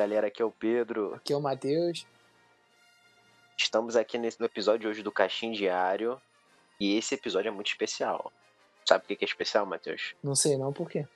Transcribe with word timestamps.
galera, 0.00 0.28
aqui 0.28 0.40
é 0.40 0.44
o 0.44 0.50
Pedro. 0.50 1.14
Aqui 1.14 1.30
é 1.30 1.36
o 1.36 1.42
Matheus. 1.42 2.06
Estamos 3.54 3.96
aqui 3.96 4.16
nesse, 4.16 4.40
no 4.40 4.46
episódio 4.46 4.88
hoje 4.88 5.02
do 5.02 5.12
Caixinho 5.12 5.54
Diário. 5.54 6.18
E 6.80 6.96
esse 6.96 7.14
episódio 7.14 7.48
é 7.48 7.50
muito 7.50 7.66
especial. 7.66 8.32
Sabe 8.88 9.04
por 9.04 9.14
que 9.14 9.22
é 9.22 9.28
especial, 9.28 9.66
Matheus? 9.66 10.14
Não 10.22 10.34
sei 10.34 10.56
não, 10.56 10.72
por 10.72 10.88
quê? 10.88 11.06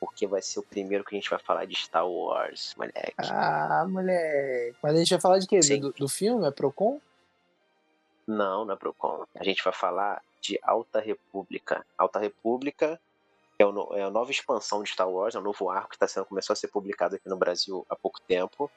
Porque 0.00 0.26
vai 0.26 0.42
ser 0.42 0.58
o 0.58 0.64
primeiro 0.64 1.04
que 1.04 1.14
a 1.14 1.18
gente 1.18 1.30
vai 1.30 1.38
falar 1.38 1.64
de 1.64 1.76
Star 1.76 2.04
Wars, 2.04 2.74
moleque. 2.76 3.14
Ah, 3.20 3.86
moleque. 3.88 4.76
Mas 4.82 4.94
a 4.96 4.98
gente 4.98 5.10
vai 5.10 5.20
falar 5.20 5.38
de 5.38 5.46
quê? 5.46 5.60
Do, 5.78 5.92
do 5.92 6.08
filme? 6.08 6.44
É 6.44 6.50
Procon? 6.50 7.00
Não, 8.26 8.64
não 8.64 8.74
é 8.74 8.76
Procon. 8.76 9.24
A 9.36 9.44
gente 9.44 9.62
vai 9.62 9.72
falar 9.72 10.20
de 10.40 10.58
Alta 10.64 10.98
República. 10.98 11.86
Alta 11.96 12.18
República 12.18 13.00
é, 13.62 13.66
o, 13.66 13.94
é 13.94 14.02
a 14.02 14.10
nova 14.10 14.30
expansão 14.30 14.82
de 14.82 14.90
Star 14.90 15.08
Wars, 15.08 15.34
é 15.34 15.38
um 15.38 15.42
novo 15.42 15.70
arco 15.70 15.90
que 15.90 15.98
tá 15.98 16.08
sendo, 16.08 16.26
começou 16.26 16.52
a 16.52 16.56
ser 16.56 16.68
publicado 16.68 17.16
aqui 17.16 17.28
no 17.28 17.36
Brasil 17.36 17.86
há 17.88 17.96
pouco 17.96 18.20
tempo. 18.20 18.70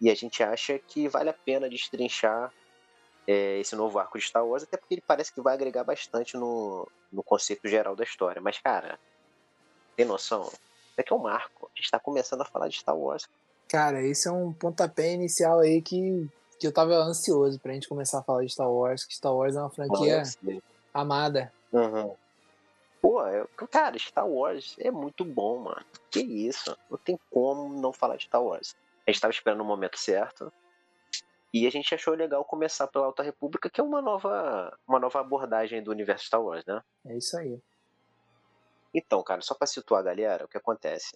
E 0.00 0.10
a 0.10 0.14
gente 0.14 0.42
acha 0.42 0.78
que 0.78 1.08
vale 1.08 1.30
a 1.30 1.34
pena 1.34 1.68
destrinchar 1.68 2.52
é, 3.26 3.58
esse 3.58 3.74
novo 3.74 3.98
arco 3.98 4.18
de 4.18 4.24
Star 4.24 4.46
Wars, 4.46 4.62
até 4.62 4.76
porque 4.76 4.94
ele 4.94 5.04
parece 5.06 5.32
que 5.32 5.40
vai 5.40 5.54
agregar 5.54 5.84
bastante 5.84 6.36
no, 6.36 6.86
no 7.10 7.22
conceito 7.22 7.66
geral 7.68 7.96
da 7.96 8.04
história. 8.04 8.40
Mas, 8.42 8.58
cara, 8.58 8.98
tem 9.96 10.04
noção? 10.04 10.42
Isso 10.42 11.00
aqui 11.00 11.12
é 11.12 11.16
um 11.16 11.20
marco. 11.20 11.70
A 11.74 11.80
gente 11.80 11.90
tá 11.90 11.98
começando 11.98 12.42
a 12.42 12.44
falar 12.44 12.68
de 12.68 12.78
Star 12.78 12.96
Wars. 12.96 13.26
Cara, 13.68 14.02
esse 14.02 14.28
é 14.28 14.32
um 14.32 14.52
pontapé 14.52 15.12
inicial 15.12 15.60
aí 15.60 15.80
que, 15.80 16.28
que 16.60 16.66
eu 16.66 16.72
tava 16.72 16.94
ansioso 16.94 17.58
pra 17.58 17.72
gente 17.72 17.88
começar 17.88 18.18
a 18.18 18.22
falar 18.22 18.44
de 18.44 18.52
Star 18.52 18.70
Wars, 18.70 19.04
que 19.04 19.14
Star 19.14 19.34
Wars 19.34 19.56
é 19.56 19.60
uma 19.60 19.70
franquia 19.70 20.18
Nossa, 20.18 20.38
amada. 20.92 21.52
Uhum. 21.72 22.14
Pô, 23.04 23.20
eu, 23.26 23.46
cara, 23.70 23.98
Star 23.98 24.26
Wars 24.26 24.76
é 24.78 24.90
muito 24.90 25.26
bom, 25.26 25.58
mano. 25.58 25.84
Que 26.10 26.20
isso? 26.20 26.74
Não 26.88 26.96
tem 26.96 27.20
como 27.28 27.78
não 27.78 27.92
falar 27.92 28.16
de 28.16 28.24
Star 28.24 28.42
Wars. 28.42 28.74
A 29.06 29.10
gente 29.10 29.20
tava 29.20 29.30
esperando 29.30 29.60
o 29.60 29.64
momento 29.64 29.98
certo. 29.98 30.50
E 31.52 31.66
a 31.66 31.70
gente 31.70 31.94
achou 31.94 32.14
legal 32.14 32.42
começar 32.46 32.86
pela 32.86 33.04
Alta 33.04 33.22
República, 33.22 33.68
que 33.68 33.78
é 33.78 33.84
uma 33.84 34.00
nova, 34.00 34.74
uma 34.88 34.98
nova 34.98 35.20
abordagem 35.20 35.82
do 35.82 35.90
universo 35.90 36.24
Star 36.24 36.42
Wars, 36.42 36.64
né? 36.64 36.80
É 37.04 37.18
isso 37.18 37.36
aí. 37.36 37.60
Então, 38.94 39.22
cara, 39.22 39.42
só 39.42 39.54
para 39.54 39.66
situar 39.66 40.00
a 40.00 40.04
galera, 40.04 40.46
o 40.46 40.48
que 40.48 40.56
acontece? 40.56 41.14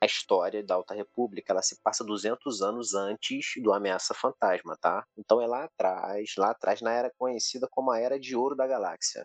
A 0.00 0.06
história 0.06 0.60
da 0.60 0.74
Alta 0.74 0.92
República, 0.92 1.52
ela 1.52 1.62
se 1.62 1.80
passa 1.80 2.02
200 2.02 2.62
anos 2.62 2.94
antes 2.94 3.52
do 3.62 3.72
Ameaça 3.72 4.12
Fantasma, 4.12 4.76
tá? 4.76 5.06
Então 5.16 5.40
é 5.40 5.46
lá 5.46 5.62
atrás, 5.62 6.34
lá 6.36 6.50
atrás 6.50 6.80
na 6.80 6.92
era 6.92 7.12
conhecida 7.16 7.68
como 7.70 7.92
a 7.92 8.00
Era 8.00 8.18
de 8.18 8.34
Ouro 8.34 8.56
da 8.56 8.66
Galáxia. 8.66 9.24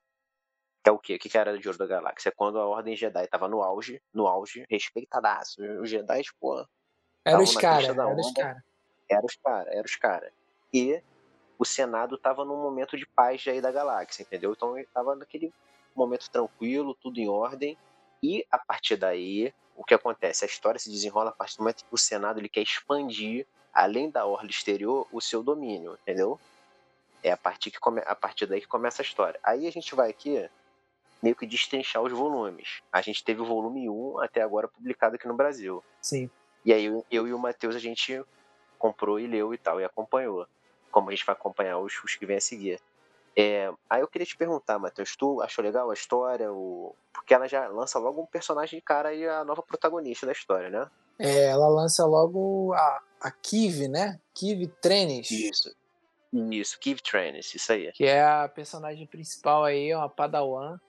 Que 0.83 0.89
é 0.89 0.91
o 0.91 0.99
quê? 0.99 1.15
O 1.15 1.19
que 1.19 1.35
é 1.37 1.39
a 1.39 1.41
Era 1.41 1.57
de 1.57 1.67
Ouro 1.67 1.79
da 1.79 1.87
Galáxia? 1.87 2.29
É 2.29 2.31
quando 2.31 2.59
a 2.59 2.67
Ordem 2.67 2.95
Jedi 2.95 3.25
tava 3.27 3.47
no 3.47 3.63
auge, 3.63 4.01
no 4.13 4.27
auge, 4.27 4.65
respeitadaço. 4.69 5.61
Os 5.81 5.89
Jedi, 5.89 6.23
pô... 6.39 6.65
Era 7.23 7.41
os 7.41 7.55
caras, 7.55 7.85
era 7.87 8.15
os 8.15 8.33
caras. 8.33 8.63
Era 9.09 9.25
os 9.25 9.35
caras, 9.37 9.73
era 9.73 9.85
os 9.85 9.95
caras. 9.95 10.33
E 10.73 11.01
o 11.57 11.63
Senado 11.63 12.17
tava 12.17 12.43
num 12.43 12.61
momento 12.61 12.97
de 12.97 13.05
paz 13.05 13.45
aí 13.47 13.61
da 13.61 13.71
galáxia, 13.71 14.23
entendeu? 14.23 14.51
Então 14.51 14.77
ele 14.77 14.87
tava 14.93 15.15
naquele 15.15 15.53
momento 15.95 16.29
tranquilo, 16.29 16.93
tudo 16.95 17.17
em 17.17 17.29
ordem. 17.29 17.77
E 18.21 18.45
a 18.51 18.57
partir 18.57 18.97
daí, 18.97 19.53
o 19.77 19.85
que 19.85 19.93
acontece? 19.93 20.43
A 20.43 20.47
história 20.47 20.79
se 20.79 20.89
desenrola 20.89 21.29
a 21.29 21.33
partir 21.33 21.55
do 21.55 21.61
momento 21.61 21.85
que 21.85 21.93
o 21.93 21.97
Senado 21.97 22.39
ele 22.39 22.49
quer 22.49 22.61
expandir, 22.61 23.47
além 23.73 24.09
da 24.09 24.25
orla 24.25 24.49
exterior, 24.49 25.07
o 25.11 25.21
seu 25.21 25.41
domínio, 25.41 25.97
entendeu? 26.01 26.37
É 27.21 27.31
a 27.31 27.37
partir, 27.37 27.71
que 27.71 27.79
come... 27.79 28.01
a 28.05 28.15
partir 28.15 28.45
daí 28.45 28.59
que 28.59 28.67
começa 28.67 29.01
a 29.01 29.05
história. 29.05 29.39
Aí 29.41 29.65
a 29.65 29.71
gente 29.71 29.95
vai 29.95 30.09
aqui 30.09 30.49
meio 31.23 31.35
que 31.35 31.47
destrinchar 31.47 32.03
os 32.03 32.11
volumes. 32.11 32.81
A 32.91 33.01
gente 33.01 33.23
teve 33.23 33.41
o 33.41 33.45
volume 33.45 33.89
1 33.89 34.19
até 34.19 34.41
agora 34.41 34.67
publicado 34.67 35.15
aqui 35.15 35.25
no 35.25 35.33
Brasil. 35.33 35.81
Sim. 36.01 36.29
E 36.65 36.73
aí 36.73 36.85
eu, 36.85 37.05
eu 37.09 37.25
e 37.25 37.33
o 37.33 37.39
Matheus 37.39 37.75
a 37.75 37.79
gente 37.79 38.21
comprou 38.77 39.17
e 39.17 39.25
leu 39.25 39.53
e 39.53 39.57
tal, 39.57 39.79
e 39.79 39.85
acompanhou. 39.85 40.45
Como 40.91 41.09
a 41.09 41.11
gente 41.11 41.25
vai 41.25 41.33
acompanhar 41.33 41.79
os, 41.79 41.93
os 42.03 42.15
que 42.15 42.25
vêm 42.25 42.37
a 42.37 42.41
seguir. 42.41 42.79
É, 43.35 43.71
aí 43.89 44.01
eu 44.01 44.07
queria 44.07 44.27
te 44.27 44.35
perguntar, 44.35 44.77
Matheus, 44.77 45.15
tu 45.15 45.41
achou 45.41 45.63
legal 45.63 45.89
a 45.89 45.93
história? 45.93 46.51
O... 46.51 46.93
Porque 47.13 47.33
ela 47.33 47.47
já 47.47 47.67
lança 47.67 47.97
logo 47.97 48.21
um 48.21 48.25
personagem 48.25 48.79
de 48.79 48.85
cara 48.85 49.13
e 49.13 49.27
a 49.27 49.45
nova 49.45 49.63
protagonista 49.63 50.25
da 50.25 50.33
história, 50.33 50.69
né? 50.69 50.87
É, 51.17 51.45
ela 51.45 51.69
lança 51.69 52.05
logo 52.05 52.73
a, 52.73 53.01
a 53.21 53.31
Kiv, 53.31 53.87
né? 53.87 54.19
Kiv 54.33 54.67
Trenis. 54.81 55.31
Isso. 55.31 55.73
Isso, 56.33 56.79
Kiv 56.79 56.99
Trenis, 56.99 57.55
isso 57.55 57.71
aí. 57.71 57.91
Que 57.93 58.05
é 58.05 58.21
a 58.23 58.49
personagem 58.49 59.07
principal 59.07 59.63
aí, 59.63 59.95
uma 59.95 60.09
Padawan. 60.09 60.79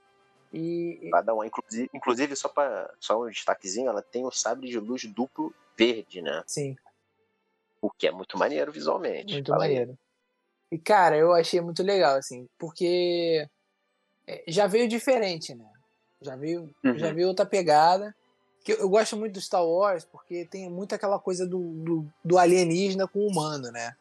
E... 0.55 1.09
Padawan, 1.11 1.47
inclusive, 1.47 1.91
inclusive 1.93 2.37
só, 2.37 2.49
pra, 2.49 2.89
só 3.01 3.21
um 3.21 3.29
destaquezinho, 3.29 3.89
ela 3.89 4.01
tem 4.01 4.25
o 4.25 4.31
sabre 4.31 4.69
de 4.69 4.79
luz 4.79 5.05
duplo 5.05 5.53
verde, 5.77 6.23
né? 6.23 6.45
Sim. 6.47 6.77
O 7.83 7.91
que 7.91 8.07
é 8.07 8.13
muito 8.13 8.39
maneiro 8.39 8.71
visualmente. 8.71 9.35
Muito 9.35 9.49
Fala 9.49 9.65
maneiro. 9.65 9.91
Aí. 9.91 9.99
E, 10.71 10.79
cara, 10.79 11.17
eu 11.17 11.33
achei 11.33 11.61
muito 11.61 11.83
legal, 11.83 12.17
assim, 12.17 12.49
porque 12.57 13.47
é, 14.27 14.45
já 14.47 14.69
veio 14.69 14.89
diferente, 14.89 15.55
né? 15.55 15.69
Já 16.21 16.37
veio, 16.37 16.73
uhum. 16.85 16.99
já 16.99 17.13
veio 17.13 17.29
outra 17.29 17.45
pegada. 17.45 18.15
Que 18.65 18.73
eu, 18.73 18.89
gosto 18.89 19.17
muito 19.17 19.35
do 19.35 19.41
Star 19.41 19.65
Wars 19.67 20.05
porque 20.05 20.47
tem 20.47 20.71
muito 20.71 20.95
aquela 20.95 21.19
coisa 21.19 21.47
do, 21.47 21.59
do, 21.59 22.07
do 22.25 22.39
alienígena 22.39 23.07
com 23.07 23.19
o 23.19 23.29
humano, 23.29 23.71
né? 23.71 23.95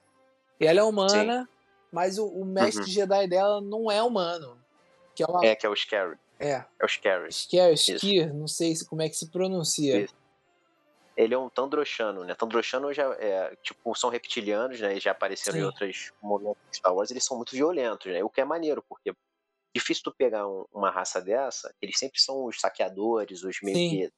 E 0.59 0.65
ela 0.65 0.79
é 0.79 0.83
humana, 0.83 1.41
Sim. 1.41 1.47
mas 1.91 2.17
o, 2.17 2.27
o 2.27 2.45
mestre 2.45 2.83
uhum. 2.83 2.87
Jedi 2.87 3.27
dela 3.27 3.59
não 3.59 3.91
é 3.91 4.01
humano. 4.01 4.57
Que 5.13 5.23
é, 5.23 5.25
uma... 5.25 5.45
é, 5.45 5.55
que 5.55 5.65
é 5.65 5.69
o 5.69 5.75
Scary. 5.75 6.17
É. 6.43 6.65
É 6.79 6.85
o 6.85 6.87
Scary. 6.87 7.31
Scary, 7.31 7.73
Skir, 7.75 8.33
não 8.33 8.47
sei 8.47 8.73
como 8.89 9.01
é 9.01 9.09
que 9.09 9.15
se 9.15 9.29
pronuncia. 9.31 10.01
Isso 10.01 10.23
ele 11.15 11.33
é 11.33 11.37
um 11.37 11.49
Tandroshano, 11.49 12.23
né? 12.23 12.33
Tandroshano 12.35 12.91
já 12.93 13.03
é, 13.19 13.55
tipo, 13.61 13.93
são 13.95 14.09
reptilianos, 14.09 14.79
né? 14.79 14.91
Eles 14.91 15.03
já 15.03 15.11
apareceram 15.11 15.57
Sim. 15.57 15.63
em 15.63 15.65
outros 15.65 16.11
momentos 16.21 16.61
de 16.71 16.77
Star 16.77 16.93
Wars, 16.93 17.11
eles 17.11 17.23
são 17.23 17.37
muito 17.37 17.51
violentos, 17.51 18.11
né? 18.11 18.23
O 18.23 18.29
que 18.29 18.41
é 18.41 18.45
maneiro, 18.45 18.83
porque 18.87 19.13
difícil 19.75 20.03
tu 20.03 20.11
pegar 20.11 20.47
um, 20.47 20.65
uma 20.71 20.89
raça 20.89 21.21
dessa, 21.21 21.73
eles 21.81 21.97
sempre 21.97 22.19
são 22.19 22.45
os 22.45 22.59
saqueadores, 22.59 23.43
os 23.43 23.57
meio 23.61 24.11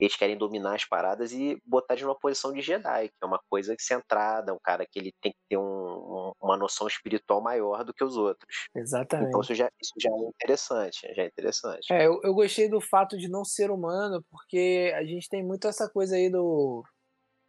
eles 0.00 0.16
querem 0.16 0.36
dominar 0.36 0.74
as 0.74 0.84
paradas 0.84 1.32
e 1.32 1.60
botar 1.64 1.94
de 1.94 2.04
uma 2.04 2.18
posição 2.18 2.52
de 2.52 2.62
Jedi, 2.62 3.08
que 3.08 3.14
é 3.22 3.26
uma 3.26 3.38
coisa 3.50 3.76
centrada, 3.78 4.54
um 4.54 4.58
cara 4.58 4.86
que 4.86 4.98
ele 4.98 5.12
tem 5.20 5.30
que 5.30 5.38
ter 5.48 5.58
um, 5.58 5.62
um, 5.62 6.32
uma 6.40 6.56
noção 6.56 6.86
espiritual 6.86 7.42
maior 7.42 7.84
do 7.84 7.92
que 7.92 8.02
os 8.02 8.16
outros. 8.16 8.68
Exatamente. 8.74 9.28
Então 9.28 9.40
isso 9.42 9.54
já, 9.54 9.70
isso 9.80 9.92
já 9.98 10.10
é 10.10 10.28
interessante, 10.28 11.14
já 11.14 11.22
é 11.22 11.26
interessante. 11.26 11.92
É, 11.92 12.06
eu, 12.06 12.18
eu 12.24 12.32
gostei 12.32 12.68
do 12.68 12.80
fato 12.80 13.18
de 13.18 13.28
não 13.28 13.44
ser 13.44 13.70
humano, 13.70 14.24
porque 14.30 14.92
a 14.96 15.04
gente 15.04 15.28
tem 15.28 15.44
muito 15.44 15.68
essa 15.68 15.88
coisa 15.88 16.16
aí 16.16 16.30
do 16.30 16.82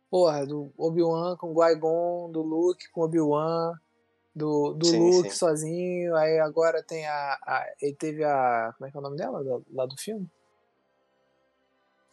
porra, 0.10 0.46
do 0.46 0.74
Obi-Wan 0.78 1.38
com 1.38 1.56
Qui-Gon, 1.56 2.32
do 2.32 2.42
Luke 2.42 2.92
com 2.92 3.02
Obi-Wan, 3.02 3.72
do, 4.36 4.74
do 4.74 4.86
sim, 4.86 5.00
Luke 5.00 5.30
sim. 5.30 5.38
sozinho, 5.38 6.16
aí 6.18 6.38
agora 6.40 6.84
tem 6.84 7.08
a, 7.08 7.38
a, 7.46 7.66
ele 7.82 7.96
teve 7.96 8.24
a, 8.26 8.74
como 8.78 8.88
é 8.88 8.92
que 8.92 8.98
é 8.98 9.00
o 9.00 9.04
nome 9.04 9.16
dela, 9.16 9.64
lá 9.72 9.86
do 9.86 9.96
filme? 9.98 10.30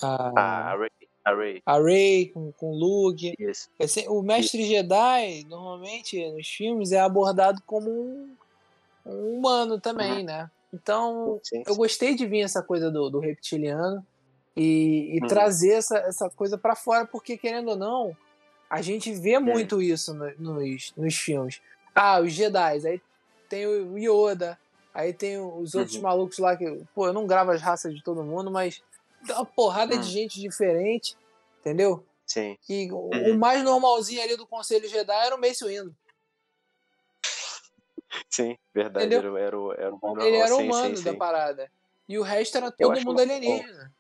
A, 0.03 0.73
a 0.73 0.77
Ray. 0.77 0.91
A 1.25 1.35
Ray, 1.35 1.63
a 1.67 1.79
Ray 1.79 2.31
com, 2.33 2.53
com 2.53 2.73
Luke. 2.73 3.35
Isso. 3.39 3.69
O 4.09 4.23
mestre 4.23 4.63
Isso. 4.63 4.71
Jedi, 4.71 5.45
normalmente, 5.45 6.31
nos 6.31 6.49
filmes, 6.49 6.93
é 6.93 7.01
abordado 7.01 7.63
como 7.67 7.91
um, 7.91 8.35
um 9.05 9.39
humano 9.39 9.79
também, 9.79 10.21
uhum. 10.21 10.25
né? 10.25 10.51
Então, 10.73 11.41
sim, 11.43 11.57
sim. 11.57 11.63
eu 11.67 11.77
gostei 11.77 12.15
de 12.15 12.27
vir 12.27 12.43
essa 12.43 12.63
coisa 12.63 12.91
do, 12.91 13.11
do 13.11 13.19
reptiliano 13.19 14.05
e, 14.57 15.17
e 15.17 15.21
uhum. 15.21 15.29
trazer 15.29 15.73
essa, 15.73 15.99
essa 15.99 16.31
coisa 16.31 16.57
para 16.59 16.75
fora, 16.75 17.07
porque, 17.07 17.37
querendo 17.37 17.71
ou 17.71 17.77
não, 17.77 18.17
a 18.69 18.83
gente 18.83 19.13
vê 19.13 19.39
muito 19.39 19.81
isso 19.81 20.15
no, 20.15 20.31
nos, 20.39 20.93
nos 20.97 21.15
filmes. 21.15 21.61
Ah, 21.95 22.21
os 22.21 22.33
Jedi, 22.33 22.87
aí 22.87 23.03
tem 23.49 23.67
o 23.67 23.97
Yoda, 23.99 24.59
aí 24.95 25.13
tem 25.13 25.39
os 25.39 25.75
outros 25.75 25.97
uhum. 25.97 26.03
malucos 26.03 26.39
lá 26.39 26.57
que, 26.57 26.81
pô, 26.95 27.07
eu 27.07 27.13
não 27.13 27.27
gravo 27.27 27.51
as 27.51 27.63
raças 27.63 27.95
de 27.95 28.03
todo 28.03 28.23
mundo, 28.23 28.51
mas 28.51 28.83
uma 29.23 29.45
porrada 29.45 29.97
hum. 29.97 30.01
de 30.01 30.09
gente 30.09 30.41
diferente, 30.41 31.17
entendeu? 31.61 32.05
Sim. 32.27 32.59
E 32.69 32.93
o, 32.93 32.97
uhum. 32.97 33.35
o 33.35 33.39
mais 33.39 33.63
normalzinho 33.63 34.23
ali 34.23 34.37
do 34.37 34.47
Conselho 34.47 34.89
Jedi 34.89 35.27
era 35.27 35.35
o 35.35 35.41
Mace 35.41 35.65
Windu. 35.65 35.95
Sim, 38.29 38.57
verdade. 38.75 39.07
Entendeu? 39.07 39.37
Era, 39.37 39.47
era, 39.47 39.57
era 39.79 39.95
o 39.95 39.97
humano. 39.97 40.23
Ele 40.23 40.37
era 40.37 40.55
humano 40.57 40.97
sim, 40.97 41.05
da 41.05 41.13
sim. 41.13 41.19
parada. 41.19 41.71
E 42.09 42.19
o 42.19 42.23
resto 42.23 42.57
era 42.57 42.71
todo 42.71 43.01
mundo 43.03 43.21
alienígena. 43.21 43.93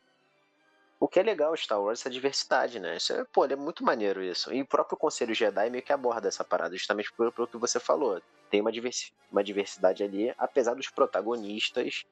O 1.00 1.06
que 1.06 1.20
é 1.20 1.22
legal 1.22 1.56
Star 1.56 1.80
Wars 1.80 2.00
é 2.00 2.02
essa 2.02 2.10
diversidade, 2.10 2.80
né? 2.80 2.96
Isso 2.96 3.12
é, 3.12 3.24
pô, 3.24 3.44
é 3.44 3.54
muito 3.54 3.84
maneiro 3.84 4.22
isso. 4.22 4.52
E 4.52 4.60
o 4.62 4.66
próprio 4.66 4.98
Conselho 4.98 5.34
Jedi 5.34 5.70
meio 5.70 5.82
que 5.82 5.92
aborda 5.92 6.26
essa 6.26 6.42
parada, 6.42 6.76
justamente 6.76 7.12
pelo, 7.12 7.30
pelo 7.30 7.46
que 7.46 7.56
você 7.56 7.78
falou. 7.78 8.20
Tem 8.50 8.60
uma, 8.60 8.72
diversi 8.72 9.12
uma 9.30 9.44
diversidade 9.44 10.02
ali, 10.02 10.34
apesar 10.36 10.74
dos 10.74 10.88
protagonistas 10.90 12.04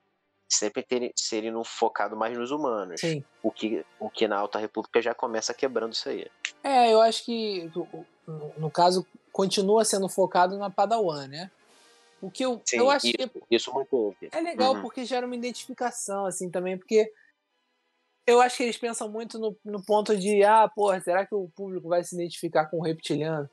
sempre 0.48 0.82
terem, 0.82 1.12
serem 1.16 1.50
no, 1.50 1.64
focado 1.64 2.16
mais 2.16 2.36
nos 2.36 2.50
humanos. 2.50 3.00
Sim. 3.00 3.24
O 3.42 3.50
que, 3.50 3.84
o 3.98 4.08
que 4.08 4.28
na 4.28 4.38
Alta 4.38 4.58
República 4.58 5.02
já 5.02 5.14
começa 5.14 5.54
quebrando 5.54 5.92
isso 5.92 6.08
aí. 6.08 6.26
É, 6.62 6.92
eu 6.92 7.00
acho 7.00 7.24
que, 7.24 7.70
no 8.56 8.70
caso, 8.70 9.06
continua 9.32 9.84
sendo 9.84 10.08
focado 10.08 10.56
na 10.56 10.70
Padawan, 10.70 11.26
né? 11.28 11.50
O 12.20 12.30
que 12.30 12.44
eu, 12.44 12.60
Sim, 12.64 12.78
eu 12.78 12.90
acho 12.90 13.06
isso, 13.06 13.28
que 13.28 13.54
isso 13.54 13.72
muito 13.72 14.16
é 14.32 14.40
legal 14.40 14.74
uhum. 14.74 14.82
porque 14.82 15.04
gera 15.04 15.26
uma 15.26 15.36
identificação, 15.36 16.24
assim, 16.24 16.50
também, 16.50 16.78
porque 16.78 17.12
Eu 18.26 18.40
acho 18.40 18.56
que 18.56 18.62
eles 18.64 18.78
pensam 18.78 19.08
muito 19.08 19.38
no, 19.38 19.56
no 19.64 19.84
ponto 19.84 20.16
de, 20.16 20.42
ah, 20.42 20.68
porra, 20.68 21.00
será 21.00 21.24
que 21.24 21.34
o 21.34 21.48
público 21.54 21.88
vai 21.88 22.02
se 22.02 22.14
identificar 22.16 22.66
com 22.66 22.78
o 22.78 22.82
reptiliano? 22.82 23.48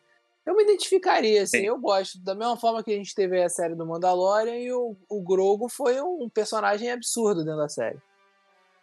Eu 0.45 0.56
me 0.56 0.63
identificaria, 0.63 1.44
assim, 1.44 1.60
Sim. 1.60 1.66
eu 1.66 1.78
gosto. 1.80 2.19
Da 2.19 2.36
mesma 2.36 2.57
forma 2.57 2.84
que 2.84 2.92
a 2.92 2.98
gente 2.98 3.16
teve 3.16 3.42
a 3.42 3.50
série 3.50 3.75
do 3.75 3.86
Mandalorian 3.86 4.57
e 4.57 4.72
o, 4.74 4.95
o 5.07 5.22
Grogu 5.22 5.69
foi 5.69 6.01
um 6.01 6.30
personagem 6.30 6.92
absurdo 6.92 7.44
dentro 7.44 7.60
da 7.60 7.69
série. 7.69 7.98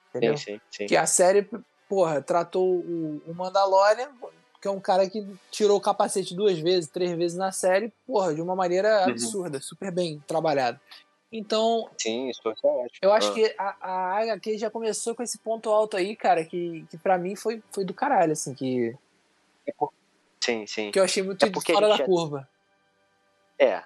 Entendeu? 0.08 0.36
Sim, 0.36 0.54
sim, 0.54 0.60
sim. 0.70 0.86
Que 0.86 0.96
a 0.96 1.06
série, 1.06 1.48
porra, 1.88 2.22
tratou 2.22 2.76
o, 2.76 3.22
o 3.26 3.34
Mandalorian, 3.34 4.10
que 4.60 4.68
é 4.68 4.70
um 4.70 4.80
cara 4.80 5.08
que 5.08 5.26
tirou 5.50 5.76
o 5.76 5.80
capacete 5.80 6.34
duas 6.34 6.58
vezes, 6.58 6.88
três 6.88 7.12
vezes 7.12 7.36
na 7.36 7.52
série, 7.52 7.92
porra, 8.06 8.34
de 8.34 8.40
uma 8.40 8.56
maneira 8.56 9.04
uhum. 9.04 9.10
absurda, 9.10 9.58
uhum. 9.58 9.62
super 9.62 9.92
bem 9.92 10.22
trabalhado. 10.26 10.80
Então. 11.32 11.88
Sim, 11.96 12.28
isso 12.28 12.40
é 12.44 12.50
ótimo. 12.50 12.98
Eu 13.02 13.12
acho 13.12 13.30
ah. 13.30 13.34
que 13.34 13.54
a, 13.56 13.76
a 13.80 14.22
HQ 14.22 14.58
já 14.58 14.70
começou 14.70 15.14
com 15.14 15.22
esse 15.22 15.38
ponto 15.38 15.70
alto 15.70 15.96
aí, 15.96 16.16
cara, 16.16 16.44
que, 16.44 16.84
que 16.90 16.98
pra 16.98 17.16
mim 17.16 17.36
foi, 17.36 17.62
foi 17.70 17.84
do 17.84 17.94
caralho, 17.94 18.32
assim, 18.32 18.52
que. 18.52 18.96
É 19.66 19.72
por... 19.72 19.92
Sim, 20.42 20.66
sim. 20.66 20.90
Que 20.90 20.98
eu 20.98 21.04
achei 21.04 21.22
muito 21.22 21.44
é 21.44 21.50
fora 21.72 21.88
da 21.88 21.96
já... 21.96 22.04
curva. 22.04 22.48
É, 23.58 23.82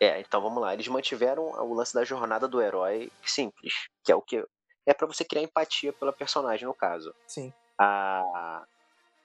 é, 0.00 0.20
então 0.20 0.40
vamos 0.40 0.60
lá. 0.60 0.74
Eles 0.74 0.88
mantiveram 0.88 1.42
o 1.44 1.74
lance 1.74 1.94
da 1.94 2.04
jornada 2.04 2.48
do 2.48 2.60
herói 2.60 3.10
simples, 3.24 3.88
que 4.02 4.10
é 4.10 4.14
o 4.14 4.22
que. 4.22 4.44
É 4.86 4.92
para 4.92 5.06
você 5.06 5.24
criar 5.24 5.42
empatia 5.42 5.92
pela 5.92 6.12
personagem, 6.12 6.66
no 6.66 6.74
caso. 6.74 7.14
Sim. 7.26 7.52
A, 7.78 8.64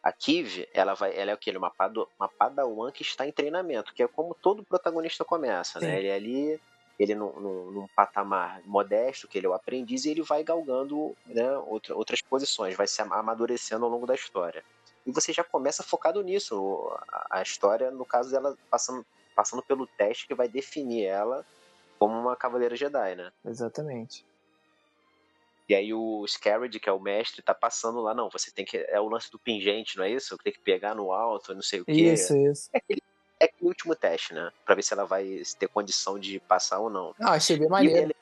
a 0.02 0.12
Kiv, 0.14 0.68
ela 0.74 0.94
vai, 0.94 1.18
ela 1.18 1.32
é 1.32 1.34
o 1.34 1.38
que? 1.38 1.52
Uma, 1.52 1.70
pado, 1.70 2.08
uma 2.18 2.30
padawan 2.30 2.92
que 2.92 3.02
está 3.02 3.28
em 3.28 3.32
treinamento, 3.32 3.94
que 3.94 4.02
é 4.02 4.08
como 4.08 4.34
todo 4.34 4.64
protagonista 4.64 5.26
começa, 5.26 5.80
né? 5.80 5.88
Sim. 5.88 5.92
né? 5.92 6.00
Ele 6.00 6.08
é 6.08 6.16
ali 6.16 6.62
ele 7.00 7.16
num, 7.16 7.32
num, 7.40 7.72
num, 7.72 7.88
patamar 7.96 8.62
modesto, 8.66 9.26
que 9.26 9.38
ele 9.38 9.48
é 9.48 9.50
o 9.50 9.54
aprendiz, 9.54 10.04
e 10.04 10.10
ele 10.10 10.22
vai 10.22 10.44
galgando 10.44 11.16
né, 11.26 11.58
outra, 11.60 11.96
outras 11.96 12.22
posições, 12.22 12.76
vai 12.76 12.88
se 12.88 13.02
amadurecendo 13.02 13.86
ao 13.86 13.92
longo 13.92 14.06
da 14.06 14.14
história. 14.14 14.64
E 15.10 15.12
você 15.12 15.34
já 15.34 15.44
começa 15.44 15.82
focado 15.82 16.22
nisso. 16.22 16.88
A, 17.12 17.40
a 17.40 17.42
história, 17.42 17.90
no 17.90 18.06
caso 18.06 18.30
dela, 18.30 18.56
passando, 18.70 19.04
passando 19.36 19.64
pelo 19.64 19.88
teste 19.88 20.28
que 20.28 20.36
vai 20.36 20.48
definir 20.48 21.06
ela 21.06 21.44
como 21.98 22.18
uma 22.18 22.36
Cavaleira 22.36 22.76
Jedi, 22.76 23.16
né? 23.16 23.32
Exatamente. 23.44 24.24
E 25.68 25.74
aí 25.74 25.94
o 25.94 26.26
Scarred, 26.28 26.80
que 26.80 26.90
é 26.90 26.92
o 26.92 27.00
mestre, 27.00 27.42
tá 27.42 27.54
passando 27.54 28.02
lá, 28.02 28.14
não, 28.14 28.30
você 28.30 28.52
tem 28.52 28.64
que. 28.64 28.78
É 28.78 29.00
o 29.00 29.10
lance 29.10 29.32
do 29.32 29.40
pingente, 29.40 29.98
não 29.98 30.04
é 30.04 30.12
isso? 30.12 30.38
Tem 30.44 30.54
que 30.54 30.60
pegar 30.60 30.94
no 30.94 31.12
alto, 31.12 31.56
não 31.56 31.62
sei 31.62 31.82
o 31.82 31.86
quê. 31.86 32.14
Isso, 32.14 32.36
isso. 32.38 32.70
É 32.72 32.78
aquele 32.78 33.02
é 33.42 33.50
o 33.62 33.68
último 33.68 33.96
teste, 33.96 34.34
né? 34.34 34.52
Pra 34.66 34.76
ver 34.76 34.84
se 34.84 34.94
ela 34.94 35.06
vai 35.06 35.42
ter 35.58 35.68
condição 35.70 36.20
de 36.20 36.40
passar 36.42 36.80
ou 36.80 36.90
não. 36.90 37.16
Ah, 37.20 37.34
achei 37.34 37.58
bem 37.58 37.70
maneiro. 37.70 38.14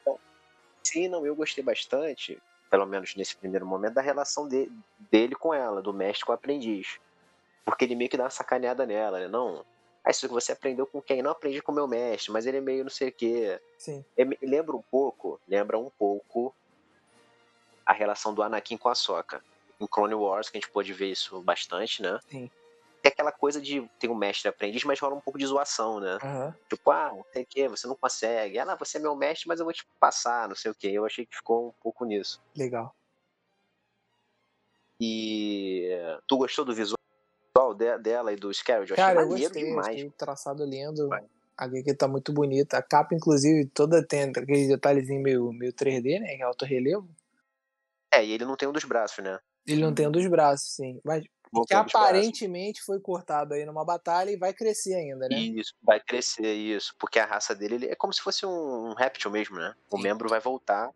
Sim, 0.83 1.09
não, 1.09 1.25
eu 1.25 1.35
gostei 1.35 1.63
bastante, 1.63 2.41
pelo 2.69 2.85
menos 2.85 3.15
nesse 3.15 3.35
primeiro 3.35 3.65
momento, 3.65 3.93
da 3.93 4.01
relação 4.01 4.47
de, 4.47 4.71
dele 5.11 5.35
com 5.35 5.53
ela, 5.53 5.81
do 5.81 5.93
mestre 5.93 6.25
com 6.25 6.31
o 6.31 6.35
aprendiz. 6.35 6.99
Porque 7.65 7.85
ele 7.85 7.95
meio 7.95 8.09
que 8.09 8.17
dá 8.17 8.23
uma 8.23 8.29
sacaneada 8.29 8.85
nela, 8.85 9.19
né? 9.19 9.27
Não, 9.27 9.65
ah, 10.03 10.11
isso 10.11 10.27
que 10.27 10.33
você 10.33 10.53
aprendeu 10.53 10.87
com 10.87 11.01
quem? 11.01 11.21
Não 11.21 11.31
aprendi 11.31 11.61
com 11.61 11.71
o 11.71 11.75
meu 11.75 11.87
mestre, 11.87 12.31
mas 12.31 12.45
ele 12.45 12.57
é 12.57 12.61
meio 12.61 12.83
não 12.83 12.91
sei 12.91 13.09
o 13.09 13.11
quê. 13.11 13.59
Sim. 13.77 14.05
lembra 14.41 14.75
um 14.75 14.81
pouco, 14.81 15.39
lembra 15.47 15.77
um 15.77 15.89
pouco 15.89 16.55
a 17.85 17.93
relação 17.93 18.33
do 18.33 18.41
Anakin 18.41 18.77
com 18.77 18.89
a 18.89 18.95
Soca. 18.95 19.43
Em 19.79 19.85
Clone 19.85 20.15
Wars, 20.15 20.49
que 20.49 20.57
a 20.57 20.61
gente 20.61 20.71
pôde 20.71 20.91
ver 20.93 21.11
isso 21.11 21.39
bastante, 21.41 22.01
né? 22.01 22.19
Sim 22.29 22.49
é 22.49 22.66
aquela 23.27 23.31
coisa 23.31 23.61
de 23.61 23.81
ter 23.99 24.09
um 24.09 24.15
mestre 24.15 24.47
aprendiz, 24.47 24.83
mas 24.83 24.99
rola 24.99 25.15
um 25.15 25.21
pouco 25.21 25.37
de 25.37 25.45
zoação, 25.45 25.99
né? 25.99 26.17
Uhum. 26.23 26.53
Tipo, 26.69 26.91
ah, 26.91 27.13
o 27.13 27.23
que, 27.45 27.67
você 27.67 27.87
não 27.87 27.95
consegue. 27.95 28.57
Ah, 28.59 28.75
você 28.75 28.97
é 28.97 29.01
meu 29.01 29.15
mestre, 29.15 29.47
mas 29.47 29.59
eu 29.59 29.65
vou 29.65 29.73
te 29.73 29.85
passar, 29.99 30.47
não 30.47 30.55
sei 30.55 30.71
o 30.71 30.75
que. 30.75 30.87
Eu 30.87 31.05
achei 31.05 31.25
que 31.25 31.35
ficou 31.35 31.69
um 31.69 31.73
pouco 31.81 32.05
nisso. 32.05 32.41
Legal. 32.55 32.95
E 34.99 35.89
tu 36.27 36.37
gostou 36.37 36.65
do 36.65 36.73
visual 36.73 36.97
dela 38.01 38.33
e 38.33 38.35
do 38.35 38.53
Scarlet? 38.53 38.89
Eu 38.89 38.95
Cara, 38.95 39.21
eu 39.21 39.27
gostei, 39.27 39.65
demais. 39.65 39.87
Achei 39.87 40.09
traçado 40.11 40.65
lindo. 40.65 41.09
Vai. 41.09 41.23
A 41.55 41.65
HQ 41.65 41.93
tá 41.95 42.07
muito 42.07 42.31
bonita. 42.31 42.77
A 42.77 42.83
capa, 42.83 43.15
inclusive, 43.15 43.65
toda 43.65 44.05
tem 44.05 44.23
aquele 44.23 44.67
detalhezinho 44.67 45.21
meio, 45.21 45.51
meio 45.51 45.73
3D, 45.73 46.19
né? 46.19 46.35
É 46.35 46.41
alto 46.43 46.65
relevo. 46.65 47.09
É, 48.11 48.23
e 48.23 48.31
ele 48.31 48.45
não 48.45 48.55
tem 48.55 48.69
um 48.69 48.71
dos 48.71 48.85
braços, 48.85 49.23
né? 49.23 49.39
Ele 49.65 49.81
não 49.81 49.93
tem 49.93 50.07
um 50.07 50.11
dos 50.11 50.25
braços, 50.27 50.75
sim. 50.75 51.01
Mas 51.03 51.25
que 51.65 51.73
aparentemente 51.73 52.81
foi 52.81 52.99
cortado 52.99 53.53
aí 53.53 53.65
numa 53.65 53.85
batalha 53.85 54.29
e 54.29 54.37
vai 54.37 54.53
crescer 54.53 54.95
ainda, 54.95 55.27
né? 55.29 55.37
Isso, 55.39 55.73
vai 55.81 55.99
crescer, 55.99 56.53
isso. 56.53 56.95
Porque 56.99 57.19
a 57.19 57.25
raça 57.25 57.55
dele 57.55 57.87
é 57.87 57.95
como 57.95 58.13
se 58.13 58.21
fosse 58.21 58.45
um, 58.45 58.89
um 58.89 58.93
réptil 58.93 59.31
mesmo, 59.31 59.57
né? 59.57 59.73
Sim. 59.89 59.97
O 59.97 59.99
membro 59.99 60.29
vai 60.29 60.39
voltar 60.39 60.91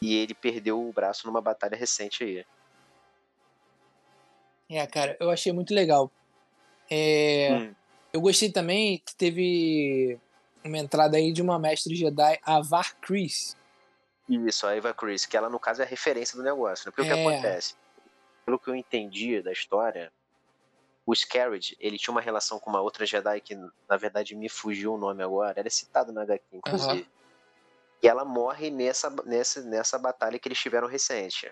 e 0.00 0.16
ele 0.16 0.34
perdeu 0.34 0.80
o 0.80 0.92
braço 0.92 1.26
numa 1.26 1.40
batalha 1.40 1.76
recente 1.76 2.24
aí. 2.24 2.44
É, 4.68 4.86
cara, 4.86 5.16
eu 5.20 5.30
achei 5.30 5.52
muito 5.52 5.72
legal. 5.72 6.10
É, 6.90 7.50
hum. 7.52 7.74
Eu 8.12 8.20
gostei 8.20 8.50
também 8.50 9.02
que 9.04 9.14
teve 9.14 10.18
uma 10.64 10.78
entrada 10.78 11.16
aí 11.16 11.32
de 11.32 11.42
uma 11.42 11.58
mestre 11.58 11.94
Jedi, 11.94 12.38
a 12.42 12.60
Var 12.60 12.96
Chris. 13.00 13.56
Isso, 14.28 14.66
a 14.66 14.74
Eva 14.74 14.92
Chris, 14.92 15.24
que 15.24 15.36
ela 15.36 15.48
no 15.48 15.60
caso 15.60 15.82
é 15.82 15.84
a 15.84 15.88
referência 15.88 16.36
do 16.36 16.42
negócio, 16.42 16.86
né? 16.86 16.92
Porque 16.94 17.08
é. 17.08 17.12
o 17.12 17.16
que 17.16 17.20
é. 17.20 17.28
acontece? 17.28 17.74
Pelo 18.46 18.60
que 18.60 18.70
eu 18.70 18.76
entendi 18.76 19.42
da 19.42 19.50
história, 19.50 20.12
o 21.04 21.14
Scarred, 21.14 21.76
ele 21.80 21.98
tinha 21.98 22.12
uma 22.12 22.20
relação 22.20 22.60
com 22.60 22.70
uma 22.70 22.80
outra 22.80 23.04
Jedi 23.04 23.40
que, 23.40 23.56
na 23.88 23.96
verdade, 23.96 24.36
me 24.36 24.48
fugiu 24.48 24.94
o 24.94 24.98
nome 24.98 25.22
agora. 25.22 25.58
Ela 25.58 25.66
é 25.66 25.70
citado 25.70 26.12
na 26.12 26.22
HQ, 26.22 26.44
inclusive. 26.52 27.00
Uhum. 27.00 27.06
E 28.02 28.08
ela 28.08 28.24
morre 28.24 28.70
nessa, 28.70 29.10
nessa, 29.24 29.62
nessa 29.62 29.98
batalha 29.98 30.38
que 30.38 30.46
eles 30.46 30.58
tiveram 30.58 30.86
recente. 30.86 31.50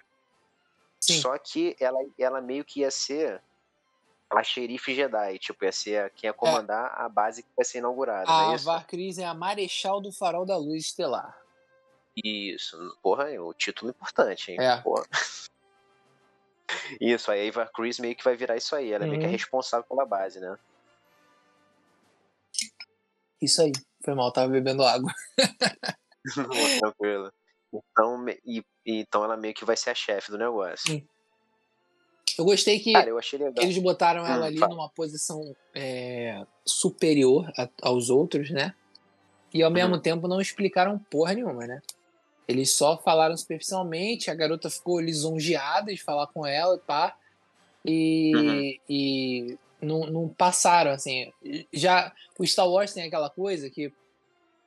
Sim. 1.01 1.21
Só 1.21 1.37
que 1.37 1.77
ela, 1.81 1.99
ela 2.19 2.41
meio 2.41 2.65
que 2.65 2.81
ia 2.81 2.91
ser 2.91 3.43
a 4.31 4.43
xerife 4.43 4.95
Jedi, 4.95 5.39
tipo, 5.39 5.65
ia 5.65 5.73
ser 5.73 6.11
quem 6.11 6.29
ia 6.29 6.31
é. 6.31 6.33
comandar 6.33 6.97
é. 6.97 7.03
a 7.03 7.09
base 7.09 7.43
que 7.43 7.49
vai 7.57 7.65
ser 7.65 7.79
inaugurada. 7.79 8.27
A 8.29 8.55
é 8.55 8.57
Varkris 8.57 9.19
é 9.19 9.25
a 9.25 9.35
Marechal 9.35 10.01
do 10.01 10.13
Farol 10.13 10.47
da 10.47 10.57
Luz 10.57 10.87
Estelar. 10.87 11.37
Isso, 12.17 12.97
porra, 13.03 13.31
é 13.31 13.41
o 13.41 13.53
título 13.53 13.91
importante, 13.91 14.53
hein? 14.53 14.59
É. 14.61 14.77
Porra. 14.81 15.07
Isso, 17.01 17.31
a 17.31 17.35
Ava 17.35 17.67
Cruz 17.67 17.99
meio 17.99 18.17
que 18.17 18.25
vai 18.25 18.37
virar 18.37 18.57
isso 18.57 18.75
aí. 18.75 18.93
Ela 18.93 19.05
é 19.05 19.09
meio 19.09 19.21
que 19.21 19.27
é 19.27 19.31
responsável 19.31 19.87
pela 19.87 20.07
base, 20.07 20.41
né? 20.41 20.57
Isso 23.41 23.63
aí. 23.63 23.73
Foi 24.05 24.15
mal, 24.15 24.33
tava 24.33 24.49
bebendo 24.49 24.83
água. 24.83 25.13
Tranquilo. 26.81 27.33
Então, 27.73 28.25
e, 28.45 28.65
então 28.87 29.25
ela 29.25 29.37
meio 29.37 29.55
que 29.55 29.65
vai 29.65 29.77
ser 29.77 29.91
a 29.91 29.95
chefe 29.95 30.31
do 30.31 30.39
negócio. 30.39 30.93
Sim. 30.93 31.07
Eu 32.39 32.45
gostei 32.45 32.81
que 32.81 32.93
Cara, 32.93 33.09
eu 33.09 33.21
eles 33.61 33.79
botaram 33.79 34.27
ela 34.27 34.45
hum, 34.45 34.47
ali 34.47 34.59
fala. 34.59 34.75
numa 34.75 34.89
posição 34.89 35.55
é, 35.75 36.45
superior 36.67 37.51
a, 37.57 37.69
aos 37.83 38.11
outros, 38.11 38.51
né? 38.51 38.75
E 39.53 39.63
ao 39.63 39.69
uhum. 39.69 39.75
mesmo 39.75 40.01
tempo 40.01 40.27
não 40.27 40.41
explicaram 40.41 40.99
porra 40.99 41.35
nenhuma, 41.35 41.67
né? 41.67 41.81
Eles 42.47 42.73
só 42.73 42.99
falaram 42.99 43.37
superficialmente, 43.37 44.31
a 44.31 44.35
garota 44.35 44.69
ficou 44.69 45.01
lisonjeada 45.01 45.93
de 45.93 46.03
falar 46.03 46.27
com 46.27 46.47
ela, 46.47 46.77
pá, 46.79 47.17
e, 47.85 48.33
uhum. 48.35 48.79
e 48.89 49.59
não, 49.81 50.01
não, 50.07 50.29
passaram, 50.29 50.91
assim. 50.91 51.33
Já 51.73 52.13
o 52.39 52.47
Star 52.47 52.69
Wars 52.69 52.93
tem 52.93 53.05
aquela 53.05 53.31
coisa 53.31 53.71
que 53.71 53.93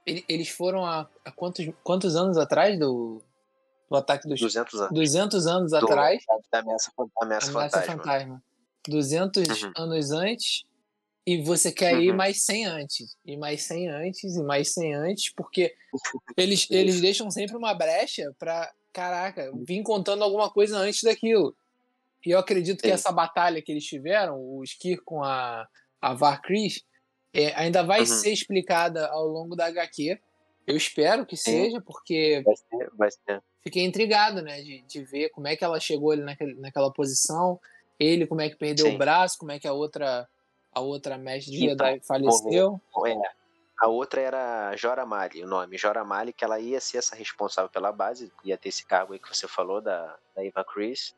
eles 0.06 0.50
foram 0.50 0.86
há, 0.86 1.08
há 1.26 1.32
quantos, 1.32 1.70
quantos 1.84 2.16
anos 2.16 2.38
atrás 2.38 2.80
do, 2.80 3.22
do 3.90 3.98
ataque 3.98 4.28
dos... 4.28 4.40
200 4.40 4.82
anos. 4.82 4.94
200 4.94 5.48
anos 5.48 5.72
do, 5.72 5.78
atrás. 5.78 6.24
Da 6.52 6.60
ameaça, 6.60 6.92
ameaça, 7.20 7.50
ameaça 7.50 7.52
fantasma. 7.52 7.98
fantasma. 7.98 8.44
200 8.88 9.64
uhum. 9.64 9.72
anos 9.76 10.12
antes 10.12 10.66
e 11.28 11.42
você 11.42 11.74
quer 11.74 11.96
uhum. 11.96 12.02
ir 12.02 12.14
mais 12.14 12.42
100 12.46 12.66
antes, 12.68 13.18
e 13.26 13.36
mais 13.36 13.64
100 13.64 13.90
antes, 13.90 14.36
e 14.38 14.42
mais 14.42 14.74
100 14.74 14.96
antes, 14.96 15.34
porque 15.34 15.76
eles, 16.38 16.66
eles 16.72 17.02
deixam 17.02 17.30
sempre 17.30 17.58
uma 17.58 17.74
brecha 17.74 18.34
pra, 18.40 18.72
caraca, 18.94 19.52
vir 19.54 19.84
contando 19.84 20.24
alguma 20.24 20.50
coisa 20.50 20.78
antes 20.78 21.04
daquilo. 21.04 21.54
E 22.26 22.32
eu 22.32 22.40
acredito 22.40 22.82
que 22.82 22.90
essa 22.90 23.12
batalha 23.12 23.62
que 23.62 23.74
eles 23.74 23.84
tiveram, 23.84 24.40
o 24.40 24.64
Skir 24.64 25.02
com 25.04 25.22
a, 25.22 25.68
a 26.02 26.14
Varkris, 26.14 26.86
é, 27.34 27.54
ainda 27.56 27.84
vai 27.84 28.00
uhum. 28.00 28.06
ser 28.06 28.32
explicada 28.32 29.08
ao 29.08 29.28
longo 29.28 29.54
da 29.54 29.66
HQ. 29.66 30.18
Eu 30.66 30.78
espero 30.78 31.26
que 31.26 31.36
seja, 31.36 31.82
porque 31.82 32.42
vai 32.46 32.56
ser, 32.56 32.92
vai 32.98 33.12
ser. 33.12 33.44
fiquei 33.62 33.84
intrigado, 33.84 34.42
né, 34.42 34.62
de, 34.62 34.82
de 34.84 35.04
ver 35.04 35.28
como 35.32 35.50
é 35.50 35.58
que 35.58 35.64
ela 35.66 35.80
chegou 35.80 36.12
ali 36.12 36.22
naquele, 36.22 36.56
naquela 36.56 36.92
posição, 36.92 37.60
ele 38.00 38.26
como 38.26 38.40
é 38.40 38.50
que 38.50 38.56
perdeu 38.56 38.86
Sim. 38.86 38.96
o 38.96 38.98
braço, 38.98 39.38
como 39.38 39.52
é 39.52 39.60
que 39.60 39.68
a 39.68 39.74
outra 39.74 40.26
a 40.78 40.80
outra 40.80 41.18
mestre 41.18 41.56
então, 41.56 41.88
Jedi 41.88 42.06
faleceu. 42.06 42.80
É, 43.06 43.16
a 43.80 43.88
outra 43.88 44.22
era 44.22 44.76
Jora 44.76 45.06
Mali, 45.06 45.44
o 45.44 45.48
nome. 45.48 45.78
Jora 45.78 46.04
Mali, 46.04 46.32
que 46.32 46.44
ela 46.44 46.60
ia 46.60 46.80
ser 46.80 47.00
essa 47.00 47.16
responsável 47.16 47.70
pela 47.70 47.92
base, 47.92 48.32
ia 48.44 48.58
ter 48.58 48.70
esse 48.70 48.86
cargo 48.86 49.14
aí 49.14 49.20
que 49.20 49.28
você 49.28 49.48
falou 49.48 49.82
da, 49.82 50.18
da 50.36 50.46
Eva 50.46 50.64
Chris. 50.64 51.16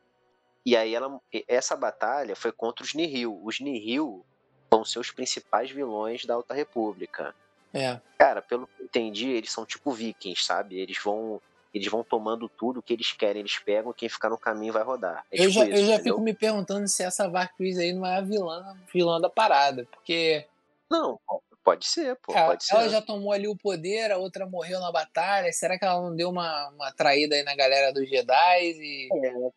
E 0.64 0.76
aí 0.76 0.94
ela, 0.94 1.20
essa 1.48 1.76
batalha 1.76 2.34
foi 2.34 2.52
contra 2.52 2.84
os 2.84 2.94
Nihil. 2.94 3.40
Os 3.42 3.60
Nihil 3.60 4.24
são 4.72 4.84
seus 4.84 5.10
principais 5.10 5.70
vilões 5.70 6.24
da 6.24 6.34
Alta 6.34 6.54
República. 6.54 7.34
É. 7.72 8.00
Cara, 8.18 8.42
pelo 8.42 8.66
que 8.66 8.82
eu 8.82 8.84
entendi, 8.86 9.30
eles 9.30 9.52
são 9.52 9.64
tipo 9.64 9.92
vikings, 9.92 10.44
sabe? 10.44 10.78
Eles 10.78 10.98
vão 11.02 11.40
eles 11.72 11.86
vão 11.88 12.02
tomando 12.02 12.48
tudo 12.48 12.82
que 12.82 12.92
eles 12.92 13.12
querem, 13.12 13.40
eles 13.40 13.58
pegam, 13.58 13.92
quem 13.92 14.08
ficar 14.08 14.28
no 14.28 14.38
caminho 14.38 14.72
vai 14.72 14.82
rodar. 14.82 15.24
É 15.30 15.44
eu, 15.44 15.50
tipo 15.50 15.52
já, 15.52 15.68
isso, 15.68 15.76
eu 15.76 15.86
já 15.86 15.98
fico 16.00 16.20
me 16.20 16.34
perguntando 16.34 16.86
se 16.88 17.02
essa 17.02 17.28
Valkyrie 17.28 17.78
aí 17.78 17.92
não 17.92 18.04
é 18.04 18.16
a 18.16 18.20
vilã, 18.20 18.76
vilã 18.92 19.20
da 19.20 19.30
parada, 19.30 19.86
porque. 19.90 20.46
Não, 20.90 21.20
pode 21.62 21.86
ser, 21.86 22.16
pô, 22.16 22.32
ela, 22.32 22.48
pode 22.48 22.64
ser. 22.64 22.74
Ela 22.74 22.88
já 22.88 23.00
tomou 23.00 23.32
ali 23.32 23.46
o 23.46 23.56
poder, 23.56 24.10
a 24.10 24.18
outra 24.18 24.46
morreu 24.46 24.80
na 24.80 24.90
batalha. 24.90 25.52
Será 25.52 25.78
que 25.78 25.84
ela 25.84 26.00
não 26.00 26.14
deu 26.14 26.28
uma, 26.28 26.68
uma 26.70 26.92
traída 26.92 27.36
aí 27.36 27.44
na 27.44 27.54
galera 27.54 27.92
dos 27.92 28.08
Jedi? 28.08 28.62
E... 28.62 29.08
É. 29.24 29.50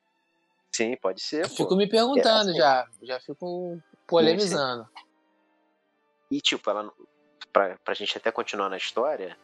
Sim, 0.72 0.96
pode 0.98 1.22
ser. 1.22 1.48
Pô. 1.50 1.56
Fico 1.56 1.76
me 1.76 1.88
perguntando 1.88 2.52
é, 2.52 2.54
já, 2.54 2.88
já 3.02 3.20
fico 3.20 3.82
polemizando. 4.08 4.88
E 6.30 6.40
tipo, 6.42 6.70
ela, 6.70 6.92
pra, 7.52 7.78
pra 7.84 7.94
gente 7.94 8.18
até 8.18 8.32
continuar 8.32 8.70
na 8.70 8.78
história, 8.78 9.38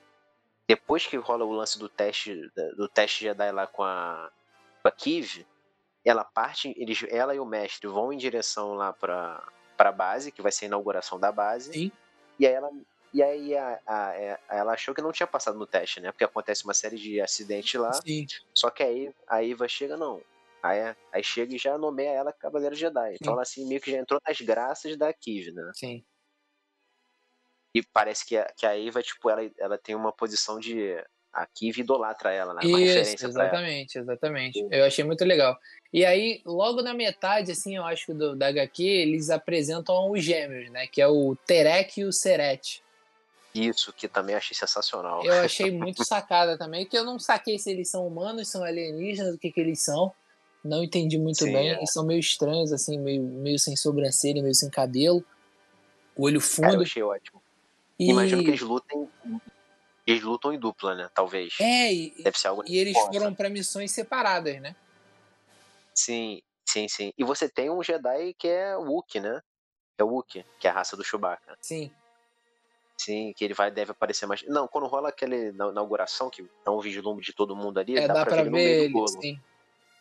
depois 0.70 1.08
que 1.08 1.18
rola 1.18 1.44
o 1.44 1.52
lance 1.52 1.80
do 1.80 1.90
teste 1.90 2.48
do 2.78 2.88
teste 2.88 3.24
Jedi 3.24 3.52
lá 3.52 3.66
com 3.66 3.84
a, 3.84 4.30
com 4.84 4.88
a 4.88 4.92
Kiv, 4.92 5.44
ela 6.06 6.24
parte, 6.24 6.76
eles, 6.78 7.04
ela 7.10 7.34
e 7.34 7.40
o 7.40 7.46
mestre 7.46 7.88
vão 7.88 8.14
em 8.14 8.18
direção 8.18 8.76
lá 8.76 8.94
para 8.94 9.44
para 9.76 9.92
base, 9.92 10.32
que 10.32 10.44
vai 10.44 10.52
ser 10.52 10.66
a 10.66 10.68
inauguração 10.68 11.20
da 11.20 11.32
base. 11.32 11.74
Sim. 11.74 11.92
E 12.38 12.46
aí 12.46 12.54
ela 12.54 12.70
e 13.12 13.24
aí 13.24 13.58
a, 13.58 13.80
a, 13.88 14.10
a, 14.10 14.40
ela 14.58 14.74
achou 14.74 14.94
que 14.94 15.02
não 15.02 15.12
tinha 15.12 15.26
passado 15.26 15.58
no 15.58 15.66
teste, 15.66 16.00
né? 16.02 16.12
Porque 16.12 16.24
acontece 16.24 16.64
uma 16.66 16.74
série 16.76 16.98
de 16.98 17.20
acidentes 17.20 17.80
lá. 17.82 17.92
Sim. 17.94 18.28
Só 18.54 18.70
que 18.70 18.84
aí 18.84 19.12
a 19.28 19.42
Iva 19.42 19.68
chega, 19.68 19.98
não. 19.98 20.22
Aí, 20.62 20.96
aí 21.12 21.24
chega 21.24 21.56
e 21.56 21.58
já 21.58 21.80
nomeia 21.80 22.12
ela 22.12 22.32
Cavaleiro 22.32 22.76
Jedi. 22.76 23.12
Sim. 23.12 23.18
Então 23.20 23.34
ela 23.34 23.42
assim 23.42 23.68
meio 23.68 23.82
que 23.82 23.90
já 23.90 23.98
entrou 23.98 24.22
nas 24.28 24.40
graças 24.40 24.96
da 24.96 25.12
Kiv, 25.12 25.52
né? 25.52 25.72
Sim. 25.74 26.04
E 27.74 27.84
parece 27.84 28.26
que 28.26 28.36
a, 28.36 28.46
que 28.58 28.66
a 28.66 28.78
Eva, 28.78 29.02
tipo, 29.02 29.30
ela, 29.30 29.50
ela 29.58 29.78
tem 29.78 29.96
uma 29.96 30.12
posição 30.12 30.60
de. 30.60 30.96
A 31.32 31.46
Kiv 31.46 31.82
idolatra 31.82 32.34
ela, 32.34 32.56
né? 32.56 32.62
Uma 32.64 32.82
Isso, 32.82 33.28
exatamente, 33.28 34.00
exatamente. 34.00 34.68
Eu 34.72 34.84
achei 34.84 35.04
muito 35.04 35.24
legal. 35.24 35.56
E 35.94 36.04
aí, 36.04 36.42
logo 36.44 36.82
na 36.82 36.92
metade, 36.92 37.52
assim, 37.52 37.76
eu 37.76 37.86
acho, 37.86 38.16
do, 38.16 38.36
da 38.36 38.48
HQ, 38.48 38.84
eles 38.84 39.30
apresentam 39.30 40.10
os 40.10 40.24
gêmeos, 40.24 40.72
né? 40.72 40.88
Que 40.88 41.00
é 41.00 41.08
o 41.08 41.36
Terek 41.46 42.02
e 42.02 42.04
o 42.04 42.12
Seret. 42.12 42.82
Isso, 43.54 43.94
que 43.94 44.08
também 44.08 44.36
achei 44.36 44.58
sensacional. 44.58 45.24
Eu 45.24 45.34
achei 45.46 45.70
muito 45.70 46.04
sacada 46.04 46.58
também, 46.58 46.86
que 46.86 46.98
eu 46.98 47.04
não 47.04 47.20
saquei 47.20 47.60
se 47.60 47.70
eles 47.70 47.90
são 47.90 48.08
humanos, 48.08 48.48
são 48.48 48.64
alienígenas, 48.64 49.36
o 49.36 49.38
que 49.38 49.52
que 49.52 49.60
eles 49.60 49.80
são. 49.80 50.12
Não 50.64 50.84
entendi 50.84 51.18
muito 51.18 51.44
Sim, 51.44 51.54
bem. 51.54 51.70
É. 51.70 51.78
Eles 51.78 51.94
são 51.94 52.04
meio 52.04 52.20
estranhos, 52.20 52.74
assim, 52.74 52.98
meio, 52.98 53.22
meio 53.22 53.60
sem 53.60 53.76
sobrancelha, 53.76 54.42
meio 54.42 54.56
sem 54.56 54.70
cabelo. 54.70 55.24
Olho 56.18 56.42
fundo. 56.42 56.66
Cara, 56.66 56.76
eu 56.78 56.82
achei 56.82 57.04
ótimo. 57.04 57.42
E... 58.00 58.10
Imagino 58.10 58.44
que 58.44 58.50
eles 58.50 58.62
lutem. 58.62 59.10
Eles 60.08 60.24
lutam 60.24 60.54
em 60.54 60.58
dupla, 60.58 60.96
né? 60.96 61.10
Talvez. 61.14 61.56
É, 61.60 61.94
e, 61.94 62.14
Deve 62.24 62.40
ser 62.40 62.48
algo 62.48 62.64
e 62.66 62.78
eles 62.78 62.98
foram 62.98 63.34
para 63.36 63.50
missões 63.50 63.92
separadas, 63.92 64.60
né? 64.60 64.76
Sim, 65.94 66.42
sim, 66.66 66.88
sim. 66.88 67.14
E 67.18 67.24
você 67.24 67.48
tem 67.48 67.70
um 67.70 67.84
Jedi 67.84 68.34
que 68.34 68.48
é 68.48 68.76
o 68.76 68.86
Wookie, 68.86 69.20
né? 69.20 69.42
É 69.98 70.04
o 70.04 70.08
Wookie, 70.08 70.46
que 70.60 70.68
é 70.68 70.72
a 70.72 70.74
raça 70.74 70.96
do 70.96 71.04
Chewbacca. 71.04 71.58
Sim. 71.62 71.92
Sim, 72.98 73.34
que 73.34 73.46
ele 73.46 73.54
vai 73.54 73.70
deve 73.70 73.92
aparecer 73.92 74.26
mais. 74.26 74.42
Não, 74.48 74.68
quando 74.68 74.88
rola 74.88 75.10
aquele 75.10 75.52
na 75.52 75.70
inauguração, 75.70 76.30
que 76.30 76.50
dá 76.66 76.72
um 76.72 76.80
vislumbre 76.80 77.24
de 77.24 77.34
todo 77.34 77.56
mundo 77.56 77.80
ali, 77.80 77.98
é, 77.98 78.08
dá, 78.08 78.14
dá 78.14 78.26
pra, 78.26 78.36
pra 78.36 78.44
ver, 78.44 78.52
ver 78.52 78.84
ele, 78.86 79.08
sim. 79.08 79.40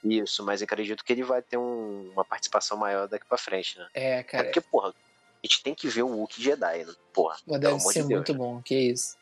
Isso, 0.03 0.45
mas 0.45 0.63
acredito 0.63 1.05
que 1.05 1.13
ele 1.13 1.23
vai 1.23 1.43
ter 1.43 1.57
um, 1.57 2.11
uma 2.13 2.25
participação 2.25 2.77
maior 2.77 3.09
daqui 3.09 3.27
pra 3.27 3.37
frente, 3.37 3.79
né? 3.79 3.89
É, 3.93 4.23
cara. 4.23 4.45
É 4.45 4.47
porque, 4.47 4.61
porra, 4.61 4.95
a 5.43 5.47
gente 5.47 5.63
tem 5.63 5.75
que 5.75 5.89
ver 5.89 6.03
o 6.03 6.09
Wookiee 6.09 6.45
Jedi, 6.45 6.85
né? 6.85 6.95
Porra. 7.13 7.37
Mas 7.47 7.61
deve 7.61 7.81
ser 7.81 8.03
de 8.07 8.15
muito 8.15 8.35
bom, 8.35 8.63
que 8.63 8.75
isso. 8.75 9.17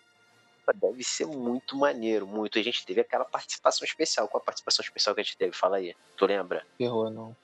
Deve 0.74 1.04
ser 1.04 1.26
muito 1.26 1.76
maneiro, 1.76 2.26
muito. 2.26 2.58
A 2.58 2.62
gente 2.62 2.84
teve 2.84 3.00
aquela 3.00 3.24
participação 3.24 3.84
especial. 3.84 4.26
Qual 4.26 4.40
a 4.40 4.44
participação 4.44 4.82
especial 4.82 5.14
que 5.14 5.20
a 5.20 5.24
gente 5.24 5.36
teve? 5.36 5.52
Fala 5.56 5.76
aí. 5.76 5.94
Tu 6.16 6.26
lembra? 6.26 6.66
Errou, 6.78 7.08
não. 7.08 7.36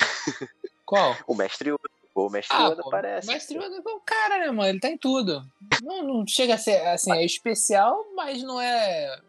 Qual? 0.86 1.14
o 1.26 1.34
Mestre 1.34 1.70
Yoda. 1.70 1.90
O 2.14 2.30
Mestre 2.30 2.56
ah, 2.56 2.68
Yoda 2.68 2.82
pô, 2.82 2.88
aparece. 2.88 3.28
O 3.28 3.32
Mestre 3.32 3.58
Yoda 3.58 3.76
é 3.76 3.92
o 3.92 4.00
cara, 4.00 4.38
né, 4.38 4.46
mano? 4.46 4.68
Ele 4.68 4.80
tá 4.80 4.88
em 4.88 4.96
tudo. 4.96 5.44
Não, 5.82 6.02
não 6.02 6.26
chega 6.26 6.54
a 6.54 6.58
ser, 6.58 6.80
assim, 6.86 7.12
é 7.12 7.22
especial, 7.22 8.06
mas 8.14 8.42
não 8.42 8.58
é 8.58 9.20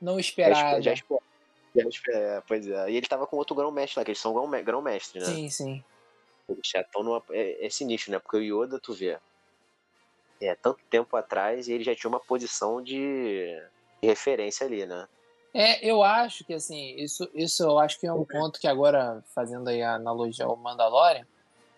não 0.00 0.18
esperado. 0.18 0.80
Já, 0.82 0.94
já, 0.94 0.94
já, 0.94 1.82
é, 2.12 2.42
pois 2.46 2.66
é. 2.66 2.90
E 2.90 2.96
ele 2.96 3.06
tava 3.06 3.26
com 3.26 3.36
outro 3.36 3.54
grão-mestre 3.54 4.00
lá, 4.00 4.04
que 4.04 4.10
eles 4.10 4.20
são 4.20 4.32
grão-mestre, 4.64 5.20
né? 5.20 5.26
Sim, 5.26 5.50
sim. 5.50 5.84
Eles 6.50 6.68
já 6.68 6.80
estão 6.80 7.02
numa. 7.02 7.22
É, 7.30 7.66
é 7.66 7.70
sinistro, 7.70 8.12
né? 8.12 8.18
Porque 8.18 8.36
o 8.36 8.42
Yoda, 8.42 8.78
tu 8.78 8.92
vê. 8.92 9.18
É, 10.40 10.54
tanto 10.54 10.80
tempo 10.88 11.16
atrás 11.16 11.68
e 11.68 11.72
ele 11.72 11.84
já 11.84 11.94
tinha 11.94 12.08
uma 12.08 12.20
posição 12.20 12.82
de, 12.82 13.62
de 14.00 14.08
referência 14.08 14.66
ali, 14.66 14.86
né? 14.86 15.06
É, 15.52 15.84
eu 15.84 16.02
acho 16.02 16.44
que 16.44 16.54
assim, 16.54 16.94
isso, 16.96 17.28
isso 17.34 17.62
eu 17.62 17.78
acho 17.78 17.98
que 17.98 18.06
é 18.06 18.12
um 18.12 18.24
ponto 18.24 18.58
que 18.58 18.68
agora, 18.68 19.22
fazendo 19.34 19.68
aí 19.68 19.82
a 19.82 19.96
analogia 19.96 20.46
ao 20.46 20.56
Mandalorian, 20.56 21.26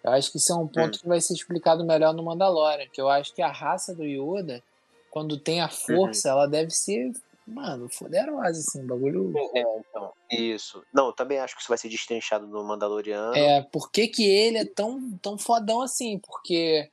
eu 0.05 0.13
acho 0.13 0.31
que 0.31 0.37
isso 0.37 0.53
é 0.53 0.57
um 0.57 0.69
ponto 0.69 0.97
hum. 0.97 1.01
que 1.01 1.09
vai 1.09 1.21
ser 1.21 1.33
explicado 1.33 1.85
melhor 1.85 2.13
no 2.13 2.23
Mandalorian, 2.23 2.87
que 2.93 3.01
eu 3.01 3.09
acho 3.09 3.35
que 3.35 3.41
a 3.41 3.51
raça 3.51 3.95
do 3.95 4.05
Yoda, 4.05 4.63
quando 5.11 5.39
tem 5.39 5.61
a 5.61 5.69
força, 5.69 6.29
uhum. 6.29 6.35
ela 6.39 6.47
deve 6.49 6.71
ser 6.71 7.13
mano, 7.47 7.89
foderosa, 7.89 8.61
assim, 8.61 8.87
bagulho. 8.87 9.33
É, 9.55 9.61
então, 9.61 10.13
isso. 10.31 10.83
Não, 10.93 11.07
eu 11.07 11.13
também 11.13 11.39
acho 11.39 11.55
que 11.55 11.61
isso 11.61 11.69
vai 11.69 11.79
ser 11.79 11.89
destrinchado 11.89 12.47
no 12.47 12.65
Mandaloriano. 12.65 13.35
É, 13.35 13.63
por 13.63 13.91
que, 13.91 14.09
que 14.09 14.25
ele 14.25 14.59
é 14.59 14.65
tão, 14.65 15.17
tão 15.19 15.39
fodão 15.39 15.81
assim? 15.81 16.19
Porque, 16.19 16.91